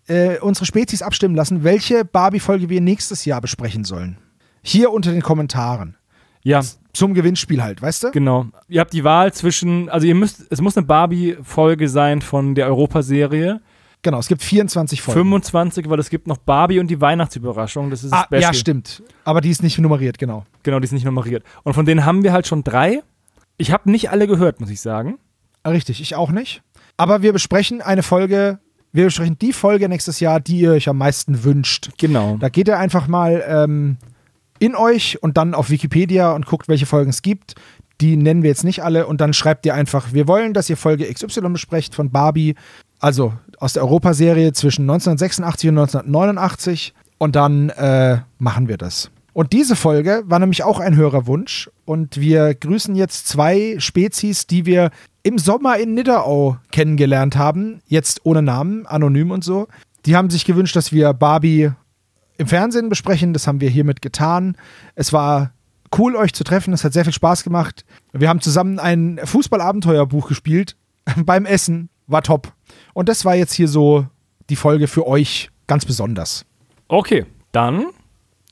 [0.08, 4.18] äh, unsere Spezies abstimmen lassen, welche Barbie-Folge wir nächstes Jahr besprechen sollen?
[4.62, 5.96] Hier unter den Kommentaren.
[6.44, 6.62] Ja,
[6.94, 8.12] zum Gewinnspiel halt, weißt du?
[8.12, 8.48] Genau.
[8.68, 12.68] Ihr habt die Wahl zwischen, also ihr müsst, es muss eine Barbie-Folge sein von der
[12.68, 13.62] Europaserie.
[14.02, 15.20] Genau, es gibt 24 Folgen.
[15.20, 17.90] 25, weil es gibt noch Barbie und die Weihnachtsüberraschung.
[17.92, 18.42] Das ist ah, Special.
[18.42, 19.04] Ja, stimmt.
[19.26, 20.46] Aber die ist nicht nummeriert, genau.
[20.64, 21.44] Genau, die ist nicht nummeriert.
[21.64, 23.04] Und von denen haben wir halt schon drei.
[23.58, 25.20] Ich habe nicht alle gehört, muss ich sagen.
[25.66, 26.64] Richtig, ich auch nicht.
[26.98, 28.60] Aber wir besprechen eine Folge,
[28.92, 31.92] wir besprechen die Folge nächstes Jahr, die ihr euch am meisten wünscht.
[32.00, 32.38] Genau.
[32.40, 33.98] Da geht ihr einfach mal ähm,
[34.62, 37.56] in euch und dann auf Wikipedia und guckt, welche Folgen es gibt.
[38.00, 40.78] Die nennen wir jetzt nicht alle und dann schreibt ihr einfach, wir wollen, dass ihr
[40.78, 42.56] Folge XY besprecht von Barbie,
[43.00, 49.10] also aus der Europaserie zwischen 1986 und 1989 und dann äh, machen wir das.
[49.34, 54.68] Und diese Folge war nämlich auch ein Hörerwunsch und wir grüßen jetzt zwei Spezies, die
[54.68, 54.92] wir
[55.24, 59.68] im Sommer in Nidderau kennengelernt haben, jetzt ohne Namen, anonym und so.
[60.06, 61.72] Die haben sich gewünscht, dass wir Barbie
[62.42, 63.34] im Fernsehen besprechen.
[63.34, 64.58] Das haben wir hiermit getan.
[64.96, 65.54] Es war
[65.98, 66.74] cool, euch zu treffen.
[66.74, 67.86] Es hat sehr viel Spaß gemacht.
[68.14, 70.76] Wir haben zusammen ein Fußballabenteuerbuch gespielt
[71.18, 71.90] beim Essen.
[72.08, 72.52] War top.
[72.94, 74.08] Und das war jetzt hier so
[74.50, 76.46] die Folge für euch ganz besonders.
[76.88, 77.86] Okay, dann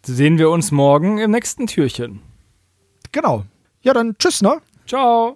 [0.06, 2.22] sehen wir uns morgen im nächsten Türchen.
[3.12, 3.44] Genau.
[3.82, 4.62] Ja, dann tschüss, ne?
[4.86, 5.36] Ciao.